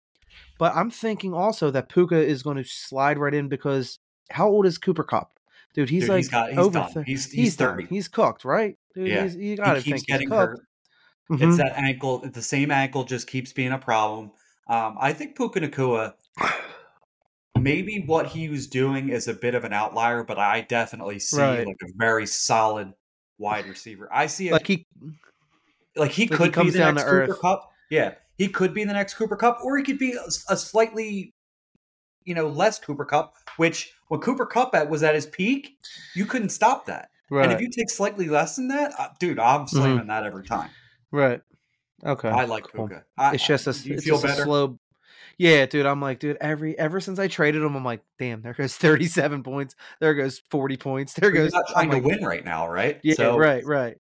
[0.59, 3.99] But I'm thinking also that Puka is going to slide right in because
[4.31, 5.31] how old is Cooper Kupp?
[5.73, 6.71] Dude, he's Dude, like he's got- he's over.
[6.79, 6.91] done.
[6.91, 7.75] thir- He's- he's done.
[7.77, 7.87] 30.
[7.87, 8.75] He's cooked, right?
[8.95, 9.23] Dude, Yeah.
[9.23, 10.59] he's, you got to he keeps think getting he's hurt.
[11.29, 11.47] Mhm.
[11.49, 12.19] It's that ankle.
[12.19, 14.31] The same ankle just keeps being a problem.
[14.67, 16.13] Um, I think Puka Nacua,
[17.59, 21.37] maybe what he was doing is a bit of an outlier, but I definitely see
[21.37, 21.67] Right.
[21.67, 22.93] like a very solid
[23.37, 24.09] wide receiver.
[24.11, 24.85] I see it like he
[25.95, 27.41] like he like he could be comes the down next to Cooper earth.
[27.41, 27.71] Cup.
[27.89, 31.33] Yeah, he could be the next Cooper Kupp, or he could be a, a slightly,
[32.23, 33.33] you know, less Cooper Kupp.
[33.57, 35.77] Which when Cooper Kupp at was at his peak,
[36.15, 37.09] you couldn't stop that.
[37.29, 40.45] right, And if you take slightly less than that, uh, dude, I'm slamming that every
[40.45, 40.69] time.
[41.11, 41.41] right.
[42.05, 42.87] Okay, I like cool.
[42.87, 43.03] Puka.
[43.17, 44.77] I, It's just a it's feel just a slow.
[45.39, 45.85] Yeah, dude.
[45.87, 46.37] I'm like, dude.
[46.39, 48.41] Every ever since I traded him, I'm like, damn.
[48.43, 49.75] There goes 37 points.
[49.99, 51.13] There goes 40 points.
[51.13, 51.53] There You're goes.
[51.53, 52.99] not trying I'm to like, win right now, right?
[53.03, 53.97] Yeah, So, right, right.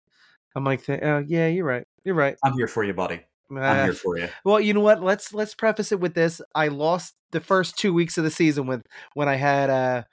[0.56, 1.86] I'm like, uh, yeah, you're right.
[2.04, 2.38] You're right.
[2.44, 3.22] I'm here for you, buddy.
[3.52, 4.28] I'm here for you.
[4.44, 5.04] well, you know what?
[5.04, 6.42] Let's let's preface it with this.
[6.54, 8.82] I lost the first two weeks of the season with
[9.14, 10.04] when I had uh,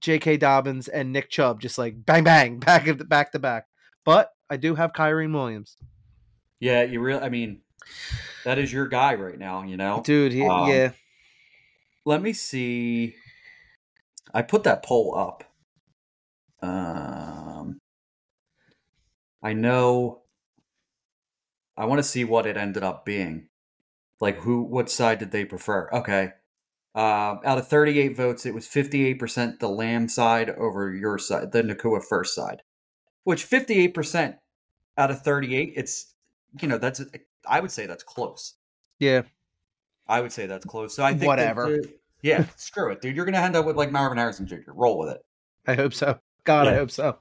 [0.00, 0.38] J.K.
[0.38, 3.66] Dobbins and Nick Chubb just like bang bang back of the back to back.
[4.04, 5.76] But I do have Kyren Williams,
[6.60, 7.20] Yeah, you real.
[7.22, 7.60] I mean,
[8.44, 9.62] that is your guy right now.
[9.62, 10.32] You know, dude.
[10.32, 10.92] He, Um, yeah,
[12.04, 13.14] let me see.
[14.32, 15.44] I put that poll up.
[16.62, 17.78] Um,
[19.42, 20.22] I know.
[21.78, 23.48] I want to see what it ended up being.
[24.20, 24.62] Like who?
[24.62, 25.88] What side did they prefer?
[25.92, 26.32] Okay.
[26.94, 31.62] Uh, out of 38 votes, it was 58% the Lamb side over your side, the
[31.62, 32.62] Nacua first side.
[33.22, 34.36] Which 58%
[34.96, 36.14] out of 38, it's
[36.60, 37.00] you know that's
[37.48, 38.54] I would say that's close.
[38.98, 39.22] yeah.
[40.10, 40.96] I would say that's close.
[40.96, 41.66] So I think that Whatever.
[41.66, 43.14] the- yeah, screw it, dude.
[43.14, 44.56] You're gonna end up with like Marvin Harrison Jr.
[44.68, 45.24] Roll with it.
[45.66, 46.18] I hope so.
[46.44, 47.18] God, I hope so.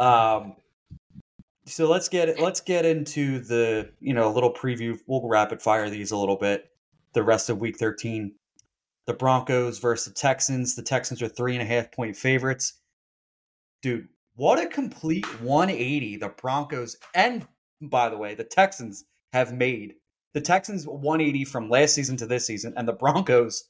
[0.00, 0.54] Um,
[1.66, 2.40] so let's get it.
[2.40, 4.98] Let's get into the you know a little preview.
[5.06, 6.68] We'll rapid fire these a little bit.
[7.14, 8.34] The rest of Week 13,
[9.06, 10.74] the Broncos versus the Texans.
[10.74, 12.80] The Texans are three and a half point favorites.
[13.82, 17.46] Dude, what a complete 180 the Broncos and
[17.80, 19.94] by the way the Texans have made.
[20.34, 23.68] The Texans 180 from last season to this season, and the Broncos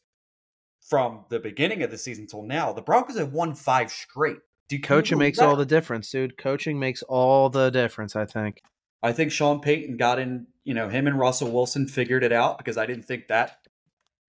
[0.88, 2.72] from the beginning of the season till now.
[2.72, 4.38] The Broncos have won five straight.
[4.72, 6.38] Do you can you Coaching makes all the difference, dude.
[6.38, 8.16] Coaching makes all the difference.
[8.16, 8.62] I think.
[9.02, 12.56] I think Sean Payton got in, you know, him and Russell Wilson figured it out
[12.56, 13.58] because I didn't think that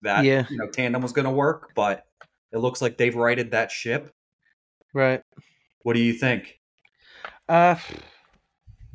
[0.02, 0.46] that Yeah.
[0.50, 2.06] you know tandem was going to work, but
[2.52, 4.14] it looks like they've righted that ship.
[4.94, 5.22] Right.
[5.84, 6.60] What do you think?
[7.48, 7.76] Uh,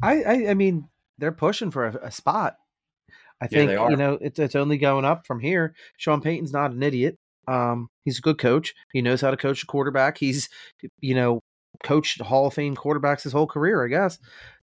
[0.03, 0.87] I, I, I mean,
[1.17, 2.57] they're pushing for a, a spot.
[3.41, 3.91] I Yeah, think they are.
[3.91, 5.75] you know it's it's only going up from here.
[5.97, 7.19] Sean Payton's not an idiot.
[7.49, 8.75] Um, he's a good coach.
[8.93, 10.19] He knows how to coach a quarterback.
[10.19, 10.49] He's,
[11.01, 11.41] you know,
[11.83, 14.19] coached Hall of Fame quarterbacks his whole career, I guess.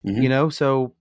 [0.06, 0.24] Mhm.
[0.24, 0.94] You know, so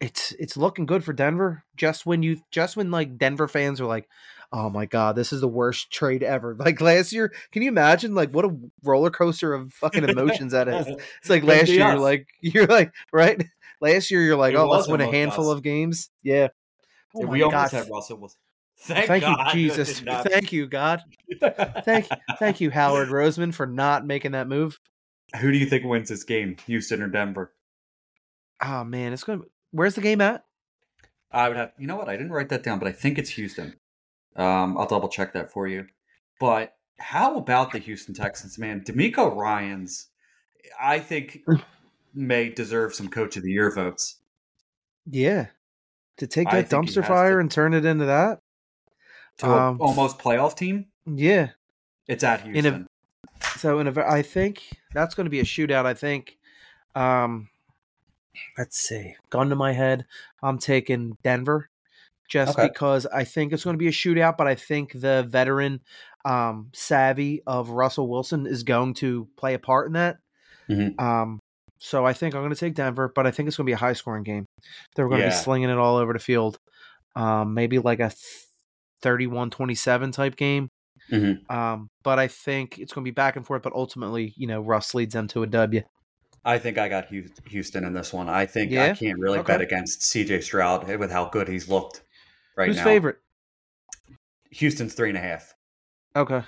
[0.00, 1.64] it's it's looking good for Denver.
[1.76, 4.08] Just when you just when like Denver fans are like,
[4.52, 6.54] oh my god, this is the worst trade ever.
[6.58, 10.68] Like last year, can you imagine like what a roller coaster of fucking emotions that
[10.68, 10.86] is?
[11.20, 13.44] It's like last year, you're like you're like right.
[13.80, 15.56] Last year, you're like, It oh, let's win a handful us.
[15.56, 16.10] of games.
[16.22, 16.48] Yeah.
[17.14, 18.40] Oh we almost had Russell Wilson.
[18.80, 20.00] Thank, Thank God you, Jesus.
[20.00, 21.02] Thank you, God.
[21.84, 22.06] Thank,
[22.38, 24.78] thank you, Howard Roseman, for not making that move.
[25.40, 27.52] Who do you think wins this game, Houston or Denver?
[28.62, 29.40] Oh man, it's going.
[29.40, 30.44] to Where's the game at?
[31.30, 31.72] I would have.
[31.78, 32.08] You know what?
[32.08, 33.74] I didn't write that down, but I think it's Houston.
[34.36, 35.86] Um, I'll double check that for you.
[36.40, 38.82] But how about the Houston Texans, man?
[38.82, 40.06] DeMeco Ryans,
[40.80, 41.40] I think,
[42.14, 44.16] may deserve some Coach of the Year votes.
[45.04, 45.46] Yeah,
[46.18, 47.40] to take that dumpster fire to.
[47.40, 48.40] and turn it into that.
[49.38, 51.50] To Um, almost playoff team, Yeah.
[52.06, 52.86] it's at In a- Houston.
[53.56, 54.62] So in a, I think
[54.92, 55.86] that's going to be a shootout.
[55.86, 56.36] I think.
[56.94, 57.48] Um,
[58.56, 59.14] let's see.
[59.30, 60.06] Gun to my head,
[60.42, 61.70] I'm taking Denver,
[62.28, 62.68] just Okay.
[62.68, 64.36] because I think it's going to be a shootout.
[64.36, 65.80] But I think the veteran
[66.24, 70.18] um, savvy of Russell Wilson is going to play a part in that.
[70.68, 71.00] Mhm.
[71.00, 71.40] Um,
[71.78, 73.72] so I think I'm going to take Denver, but I think it's going to be
[73.74, 74.44] a high scoring game.
[74.94, 76.58] They're going to be slinging it all over the field.
[77.14, 78.47] Um, maybe like a 31
[79.02, 80.70] 27 type game.
[81.10, 81.50] Mhm.
[81.50, 83.62] Um, but I think it's going to be back and forth.
[83.62, 85.82] But ultimately, you know, Russ leads them to a W.
[86.44, 87.08] I think I got
[87.48, 88.28] Houston in this one.
[88.28, 89.52] I think I can't really Okay.
[89.54, 92.02] bet against CJ Stroud with how good he's looked
[92.56, 92.84] right Who's now.
[92.84, 93.18] favorite?
[94.52, 95.54] Houston's three and a half.
[96.16, 96.42] Okay.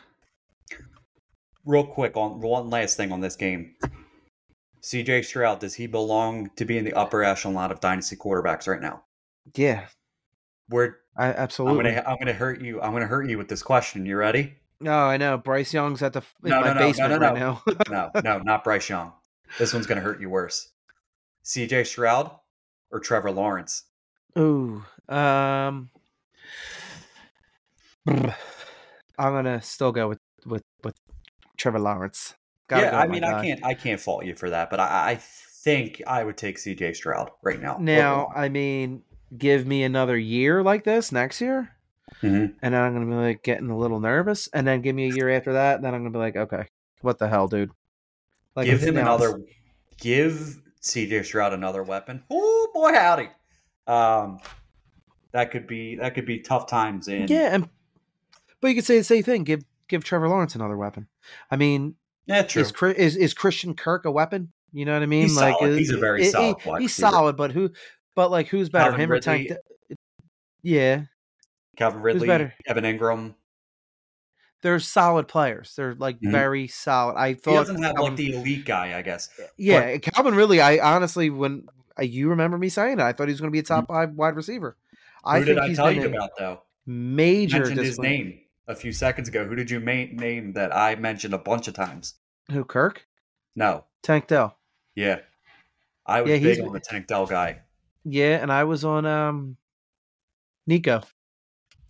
[1.67, 3.75] real quick on one last thing on this game.
[4.83, 8.81] CJ Stroud, does he belong to be in the upper echelon of dynasty quarterbacks right
[8.81, 9.05] now?
[9.55, 9.87] Yeah,
[10.69, 11.85] Where I I'm absolutely.
[11.85, 12.81] gonna I'm gonna hurt you.
[12.81, 14.07] I'm gonna hurt you with this question.
[14.07, 14.55] You ready?
[14.81, 15.37] No, I know.
[15.37, 17.41] Bryce Young's at the in No, my no, no, no, basement no, right no.
[17.41, 18.11] now.
[18.15, 19.13] No, no, not Bryce Young.
[19.59, 20.71] This one's gonna hurt you worse.
[21.45, 22.31] CJ Stroud
[22.91, 23.85] or Trevor Lawrence?
[24.39, 24.83] Ooh.
[25.11, 25.91] Um.
[28.07, 28.33] I'm
[29.19, 30.97] gonna still go with with with
[31.59, 32.35] Trevor Lawrence.
[32.69, 35.15] Gotta yeah, I mean, I can't, I can't fault you for that, but I, I
[35.17, 36.95] think I would take C.J.
[36.95, 37.77] Stroud right now.
[37.79, 39.03] Now, I mean,
[39.37, 41.71] give me another year like this next year,
[42.23, 42.55] Mhm.
[42.63, 45.15] and then I'm gonna be like getting a little nervous, and then give me a
[45.15, 46.67] year after that, and then I'm gonna be like, okay,
[47.03, 47.71] what the hell, dude?
[48.57, 49.41] Like, give him now- another,
[49.99, 51.23] give C.J.
[51.25, 52.25] Stroud another weapon.
[52.31, 53.29] Oh boy, howdy!
[53.87, 54.39] Um,
[55.33, 57.69] that could be that could be tough times in Yeah, and
[58.61, 59.45] but you could say the same thing.
[59.45, 61.07] Give give Trevor Lawrence another weapon.
[61.51, 61.95] I mean,
[62.27, 62.63] Yeah, true.
[62.63, 64.53] is is is Christian Kirk a weapon?
[64.73, 65.23] You know what I mean?
[65.23, 65.79] He's like solid.
[65.79, 67.11] He's a very he- solid he- he's receiver.
[67.11, 67.71] solid, but who?
[68.15, 69.51] But like, who's better, Calvin him or Tank?
[70.63, 71.03] Yeah,
[71.77, 72.55] Calvin Ridley, better?
[72.67, 73.35] Evan Engram.
[74.63, 75.75] they're solid players.
[75.75, 76.31] They're like Mhm.
[76.31, 77.17] very solid.
[77.17, 79.31] I thought He doesn't have Calvin, like the elite guy, I guess.
[79.57, 80.61] yeah, Calvin Ridley.
[80.61, 81.67] I honestly, when
[81.99, 83.89] uh, you remember me saying it, I thought he was going to be a top
[83.89, 84.77] five wide receiver.
[85.25, 86.63] I Who did I tell you about though?
[86.87, 89.47] major Mentioned his name a few seconds ago.
[89.47, 92.15] Who did you ma- name that I mentioned a bunch of times?
[92.51, 93.07] Who Kirk?
[93.57, 94.59] No, Tank Dell.
[94.95, 95.21] yeah,
[96.07, 97.61] I was Yeah, big on the Tank Dell guy.
[98.05, 99.57] Yeah, and I was on um
[100.67, 101.03] Nico.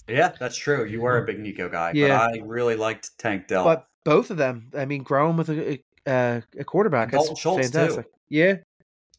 [0.08, 0.84] Yeah, that's true.
[0.84, 2.08] You were a big Nico guy, Yeah.
[2.18, 3.64] but I really liked Tank Dell.
[3.64, 7.70] But both of them, I mean, growing with a a, a quarterback, Dalton that's Schultz,
[7.70, 8.04] too.
[8.28, 8.56] Yeah,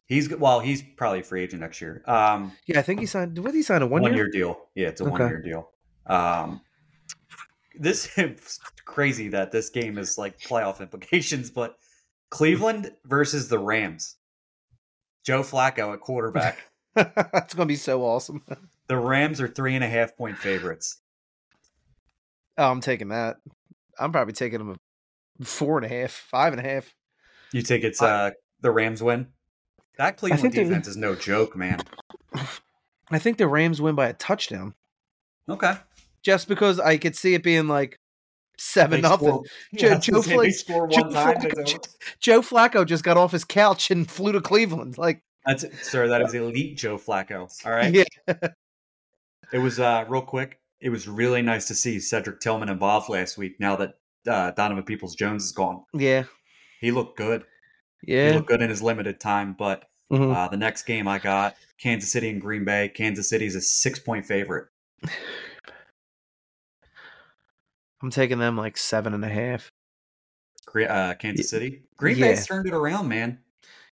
[0.06, 2.02] he's well, he's probably a free agent next year.
[2.06, 2.78] Um, yeah.
[2.78, 3.38] I think he signed.
[3.38, 4.24] What did he sign a one, one year?
[4.24, 4.60] year deal.
[4.74, 5.10] Yeah, it's a Okay.
[5.12, 5.70] one year deal.
[6.06, 6.60] Um,
[7.78, 11.76] this is crazy that this game is like playoff implications, but
[12.30, 14.16] Cleveland versus the Rams.
[15.24, 16.58] Joe Flacco at quarterback.
[17.32, 18.42] That's gonna be so awesome.
[18.88, 21.00] the Rams are three and a half point favorites.
[22.58, 23.36] Oh, I'm taking that.
[23.98, 24.76] I'm probably taking them
[25.40, 26.94] a four and a half, five and a half.
[27.52, 28.30] You think it's I- uh
[28.60, 29.28] the Rams win?
[29.98, 31.80] That Cleveland they- defense is no joke, man.
[33.10, 34.74] I think the Rams win by a touchdown,
[35.48, 35.74] Okay.
[36.22, 37.98] just because I could see it being like
[38.56, 39.28] seven They nothing.
[39.28, 41.02] score- Joe- Yeah, Joe gonna say they Flake- score Joe.
[41.04, 41.86] Flacco-
[42.20, 44.96] Joe Flacco just got off his couch and flew to Cleveland.
[44.98, 46.08] Like, That's sir.
[46.08, 47.48] That is elite Joe Flacco.
[47.66, 47.92] All right.
[47.92, 48.04] yeah,
[49.52, 50.60] It was uh real quick.
[50.80, 53.56] It was really nice to see Cedric Tillman involved last week.
[53.60, 53.94] Now that
[54.26, 56.24] uh, Donovan Peoples Jones is gone, yeah,
[56.80, 57.44] he looked good.
[58.04, 59.54] Yeah, he looked good in his limited time.
[59.58, 60.34] But Mhm.
[60.34, 62.88] uh, the next game I got Kansas City and Green Bay.
[62.88, 64.68] Kansas City is a six point favorite.
[68.02, 69.70] I'm taking them like seven and a half.
[70.74, 71.82] Uh, Kansas City.
[71.96, 72.28] Green Yeah.
[72.28, 73.38] Bay's turned it around, man.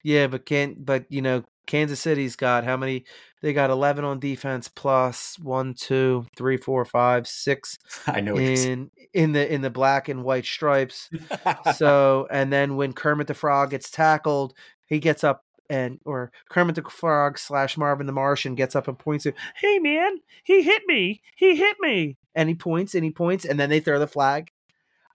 [0.05, 0.85] Yeah, but can't.
[0.85, 3.05] But you know, Kansas City's got how many?
[3.41, 8.33] They got eleven on defense plus one, two, three, four, five, six I know.
[8.35, 8.91] what you're saying.
[9.13, 11.09] in in the in the black and white stripes.
[11.75, 14.53] So and then when Kermit the Frog gets tackled,
[14.85, 18.99] he gets up and or Kermit the Frog slash Marvin the Martian gets up and
[18.99, 23.09] points to, hey man, he hit me, he hit me, and he points and he
[23.09, 24.51] points and then they throw the flag.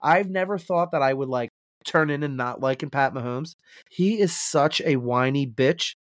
[0.03, 1.49] I've never thought that I would like
[1.85, 3.55] turn in and not liking Pat Mahomes.
[3.89, 5.95] He is such a whiny bitch.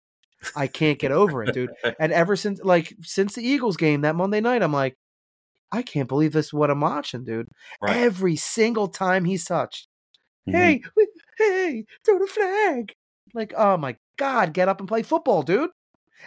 [0.55, 1.71] I can't get over it, dude.
[2.01, 4.95] And ever since like since the Eagles game that Monday night, I'm like,
[5.73, 7.49] I can't believe this is what I'm watching, dude.
[7.83, 7.97] Right.
[7.97, 9.89] Every single time he's touched.
[10.49, 10.53] Mhm.
[10.55, 10.83] Hey,
[11.39, 12.93] hey, throw the flag.
[13.35, 15.71] Like, oh my God, get up and play football, dude.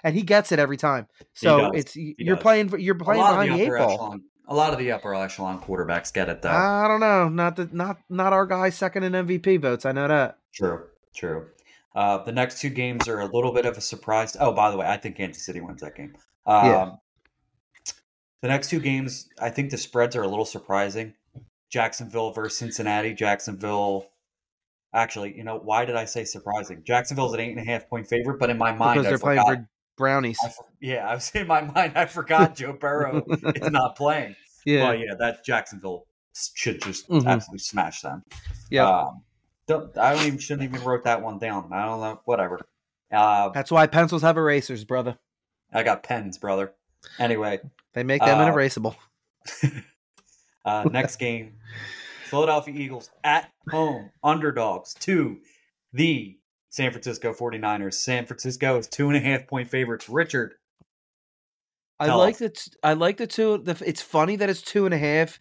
[0.03, 1.07] And he gets it every time.
[1.33, 2.43] So it's He you're does.
[2.43, 3.91] playing you're playing behind the the eight ball.
[3.93, 4.23] echelon.
[4.47, 6.49] A lot of the upper echelon quarterbacks get it though.
[6.49, 7.29] I don't know.
[7.29, 9.85] Not the not not our guy second in MVP votes.
[9.85, 10.39] I know that.
[10.53, 10.83] True,
[11.15, 11.47] true.
[11.95, 14.35] Uh, the next two games are a little bit of a surprise.
[14.39, 16.15] Oh, by the way, I think Kansas City wins that game.
[16.45, 16.91] Um, Yeah.
[18.41, 21.13] The next two games, I think the spreads are a little surprising.
[21.69, 23.13] Jacksonville versus Cincinnati.
[23.13, 24.07] Jacksonville.
[24.93, 26.81] Actually, you know, why did I say surprising?
[26.83, 29.17] Jacksonville's an eight and a half point favorite, but in my mind, because I they're
[29.19, 29.69] forgot, playing for
[30.01, 30.37] brownies.
[30.43, 30.49] I
[30.81, 31.93] yeah, I was in my mind.
[31.95, 34.35] I forgot Joe Burrow is not playing.
[34.65, 34.83] yeah.
[34.83, 36.05] Well, yeah, that Jacksonville
[36.55, 37.27] should just Mhm.
[37.27, 38.23] absolutely smash them.
[38.69, 38.89] yeah.
[38.89, 39.21] Um,
[39.67, 41.71] don't, I don't even shouldn't even wrote that one down.
[41.71, 42.19] I don't know.
[42.25, 42.59] Whatever.
[43.11, 45.17] Uh, That's why pencils have erasers, brother.
[45.73, 46.73] I got pens, brother.
[47.19, 47.59] Anyway,
[47.93, 48.91] They make them Uh,
[50.65, 51.55] uh, next game,
[52.25, 55.37] Philadelphia Eagles at home, underdogs to
[55.93, 56.37] the
[56.71, 57.95] San Francisco 49ers.
[57.95, 60.09] San Francisco is two and a half point favorites.
[60.09, 60.55] Richard,
[61.99, 62.39] I tell like us.
[62.39, 63.59] the t- I like the two.
[63.59, 65.39] The, it's funny that it's two and a half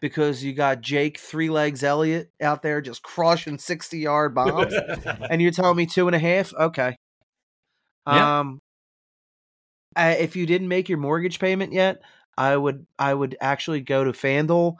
[0.00, 4.74] because you got Jake Three Legs Elliott out there just crushing sixty yard bombs,
[5.30, 6.52] and you're telling me two and a half?
[6.54, 6.96] Okay.
[8.06, 8.40] Yeah.
[8.40, 8.58] Um,
[9.94, 12.00] I, if you didn't make your mortgage payment yet,
[12.38, 14.76] I would I would actually go to FanDuel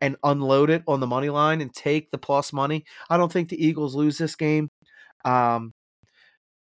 [0.00, 2.84] and unload it on the money line and take the plus money.
[3.08, 4.68] I don't think the Eagles lose this game.
[5.24, 5.72] Um,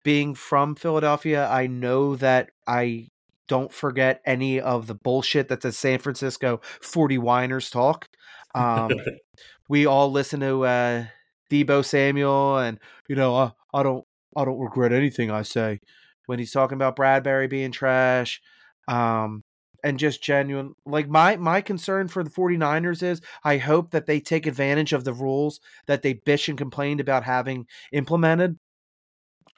[0.05, 3.09] being from Philadelphia, I know that I
[3.49, 8.07] don't forget any of the bullshit that the San Francisco 40 whiners talk.
[8.55, 8.91] Um,
[9.69, 11.05] we all listen to uh,
[11.51, 12.79] Deebo Samuel, and
[13.09, 14.05] you know, I, I don't,
[14.37, 15.81] I don't regret anything I say
[16.27, 18.41] when he's talking about Bradberry being trash.
[18.87, 19.43] Um,
[19.85, 24.21] and just genuine like my my concern for the 49ers is I hope that they
[24.21, 28.59] take advantage of the rules that they bitch and complained about having implemented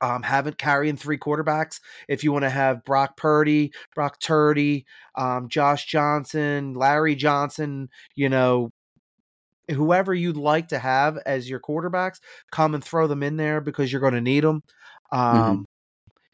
[0.01, 1.81] um, haven't carrying three quarterbacks.
[2.09, 8.29] If you want to have Brock Purdy, Brock Turdy, um, Josh Johnson, Larry Johnson, you
[8.29, 8.71] know,
[9.71, 13.93] whoever you'd like to have as your quarterbacks, come and throw them in there because
[13.93, 14.63] you're going to need them.
[15.13, 15.63] Um, mm-hmm.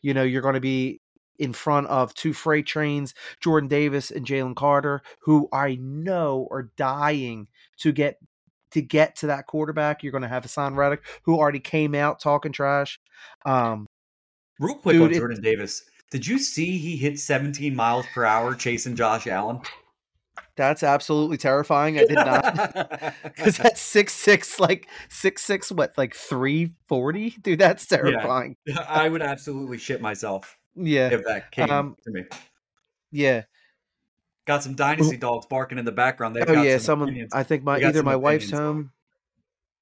[0.02, 1.00] You know, you're going to be
[1.38, 6.70] in front of two freight trains, Jordan Davis and Jalen Carter, who I know are
[6.76, 8.18] dying to get
[8.72, 10.02] to get to that quarterback.
[10.02, 13.00] You're going to have Haason Reddick, who already came out talking trash.
[13.44, 13.86] Um,
[14.58, 18.24] Real quick dude, on Jordan it, Davis, did you see he hit 17 miles per
[18.24, 19.60] hour chasing Josh Allen?
[20.56, 21.98] That's absolutely terrifying.
[21.98, 27.58] I did not because that's six six, like six six, what like three forty, dude.
[27.58, 28.56] That's terrifying.
[28.66, 30.56] Yeah, I would absolutely shit myself.
[30.76, 32.24] Yeah, if that came um, to me.
[33.10, 33.42] Yeah,
[34.46, 36.36] got some dynasty dogs barking in the background.
[36.36, 37.28] They've oh yeah, some someone.
[37.32, 38.22] I think my either my opinions.
[38.22, 38.92] wife's home,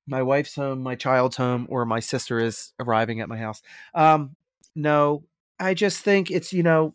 [0.06, 3.62] my wife's home, my child's home, or my sister is arriving at my house.
[3.94, 4.36] Um,
[4.74, 5.24] no,
[5.60, 6.94] I just think it's you know,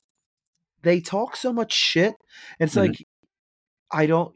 [0.82, 2.16] they talk so much shit.
[2.60, 2.92] It's mm-hmm.
[2.92, 3.08] like
[3.92, 4.36] I don't,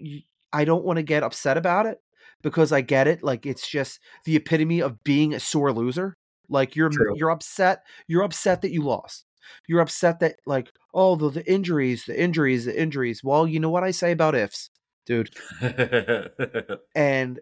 [0.51, 1.99] I don't want to get upset about it
[2.41, 3.23] because I get it.
[3.23, 6.17] Like it's just the epitome of being a sore loser.
[6.49, 7.13] Like you're True.
[7.15, 7.83] you're upset.
[8.07, 9.25] You're upset that you lost.
[9.67, 13.23] You're upset that like oh the, the injuries, the injuries, the injuries.
[13.23, 14.69] Well, you know what I say about ifs,
[15.05, 15.29] dude.
[16.95, 17.39] and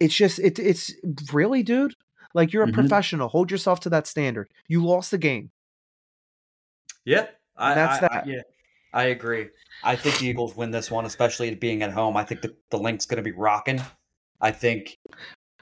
[0.00, 0.92] it's just it it's
[1.32, 1.94] really, dude.
[2.34, 2.74] Like you're a mm-hmm.
[2.74, 3.28] professional.
[3.28, 4.48] Hold yourself to that standard.
[4.68, 5.50] You lost the game.
[7.04, 8.12] Yeah, I, that's I, that.
[8.12, 8.42] I, yeah,
[8.92, 9.48] I agree.
[9.82, 12.16] I think the Eagles win this one, especially being at home.
[12.16, 13.80] I think the, the Linc's going to be rocking.
[14.40, 14.98] I think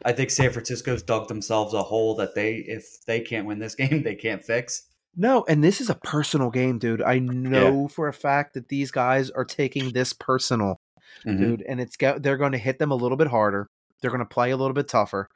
[0.04, 3.74] I think San Francisco's dug themselves a hole that they, if they can't win this
[3.76, 4.84] game, they can't fix.
[5.14, 7.02] No, and this is a personal game, dude.
[7.02, 7.88] I know yeah.
[7.88, 10.80] for a fact that these guys are taking this personal,
[11.26, 11.38] mm-hmm.
[11.38, 13.68] dude, and it's they're going to hit them a little bit harder.
[14.00, 15.28] They're going to play a little bit tougher.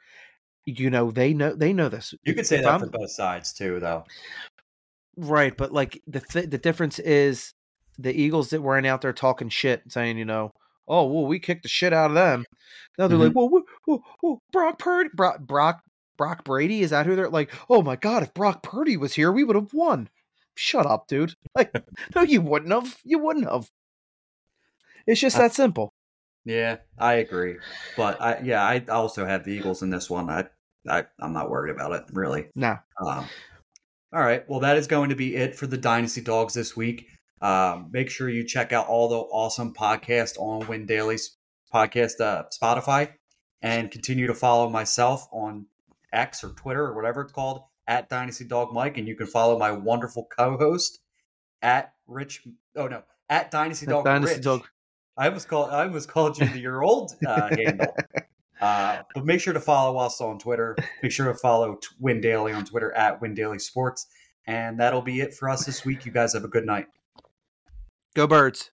[0.65, 2.13] You know, they know they know this.
[2.25, 4.03] You could say if that I'm, for both sides too, though.
[5.15, 7.53] Right, but like the th- the difference is
[7.99, 10.53] the Eagles that weren't out there talking shit, saying, you know,
[10.87, 12.45] oh well, we kicked the shit out of them.
[12.97, 13.27] Now they're mm-hmm.
[13.27, 15.81] like, well, well, well, Brock Purdy, Brock, Brock
[16.17, 16.81] Brock Brady?
[16.81, 17.51] Is that who they're like?
[17.69, 20.09] Oh my god, if Brock Purdy was here, we would have won.
[20.55, 21.35] Shut up, dude.
[21.55, 21.73] Like,
[22.15, 22.97] no, you wouldn't have.
[23.03, 23.69] You wouldn't have.
[25.05, 25.93] It's just that simple.
[26.45, 27.57] Yeah, I agree.
[27.95, 30.29] But I, yeah, I also have the Eagles in this one.
[30.29, 30.45] I,
[30.87, 32.47] I I'm not worried about it really.
[32.55, 32.77] No.
[33.05, 33.27] Um,
[34.13, 34.47] all right.
[34.49, 37.07] Well, that is going to be it for the Dynasty Dogs this week.
[37.41, 41.37] Um, make sure you check out all the awesome podcasts on Win Daily's
[41.73, 43.11] podcast, uh, Spotify,
[43.61, 45.65] and continue to follow myself on
[46.13, 49.57] X or Twitter or whatever it's called at Dynasty Dog Mike, and you can follow
[49.57, 50.99] my wonderful co-host
[51.61, 52.47] at Rich.
[52.75, 54.05] Oh no, at Dynasty Dog.
[54.05, 54.43] Dynasty Rich.
[54.43, 54.67] Dog.
[55.17, 55.71] I was called.
[55.71, 57.95] I was called you your old uh, handle.
[58.59, 60.75] Uh, but make sure to follow us on Twitter.
[61.03, 64.07] Make sure to follow Win Daily on Twitter at Win Daily Sports.
[64.45, 66.05] And that'll be it for us this week.
[66.05, 66.87] You guys have a good night.
[68.15, 68.71] Go Birds.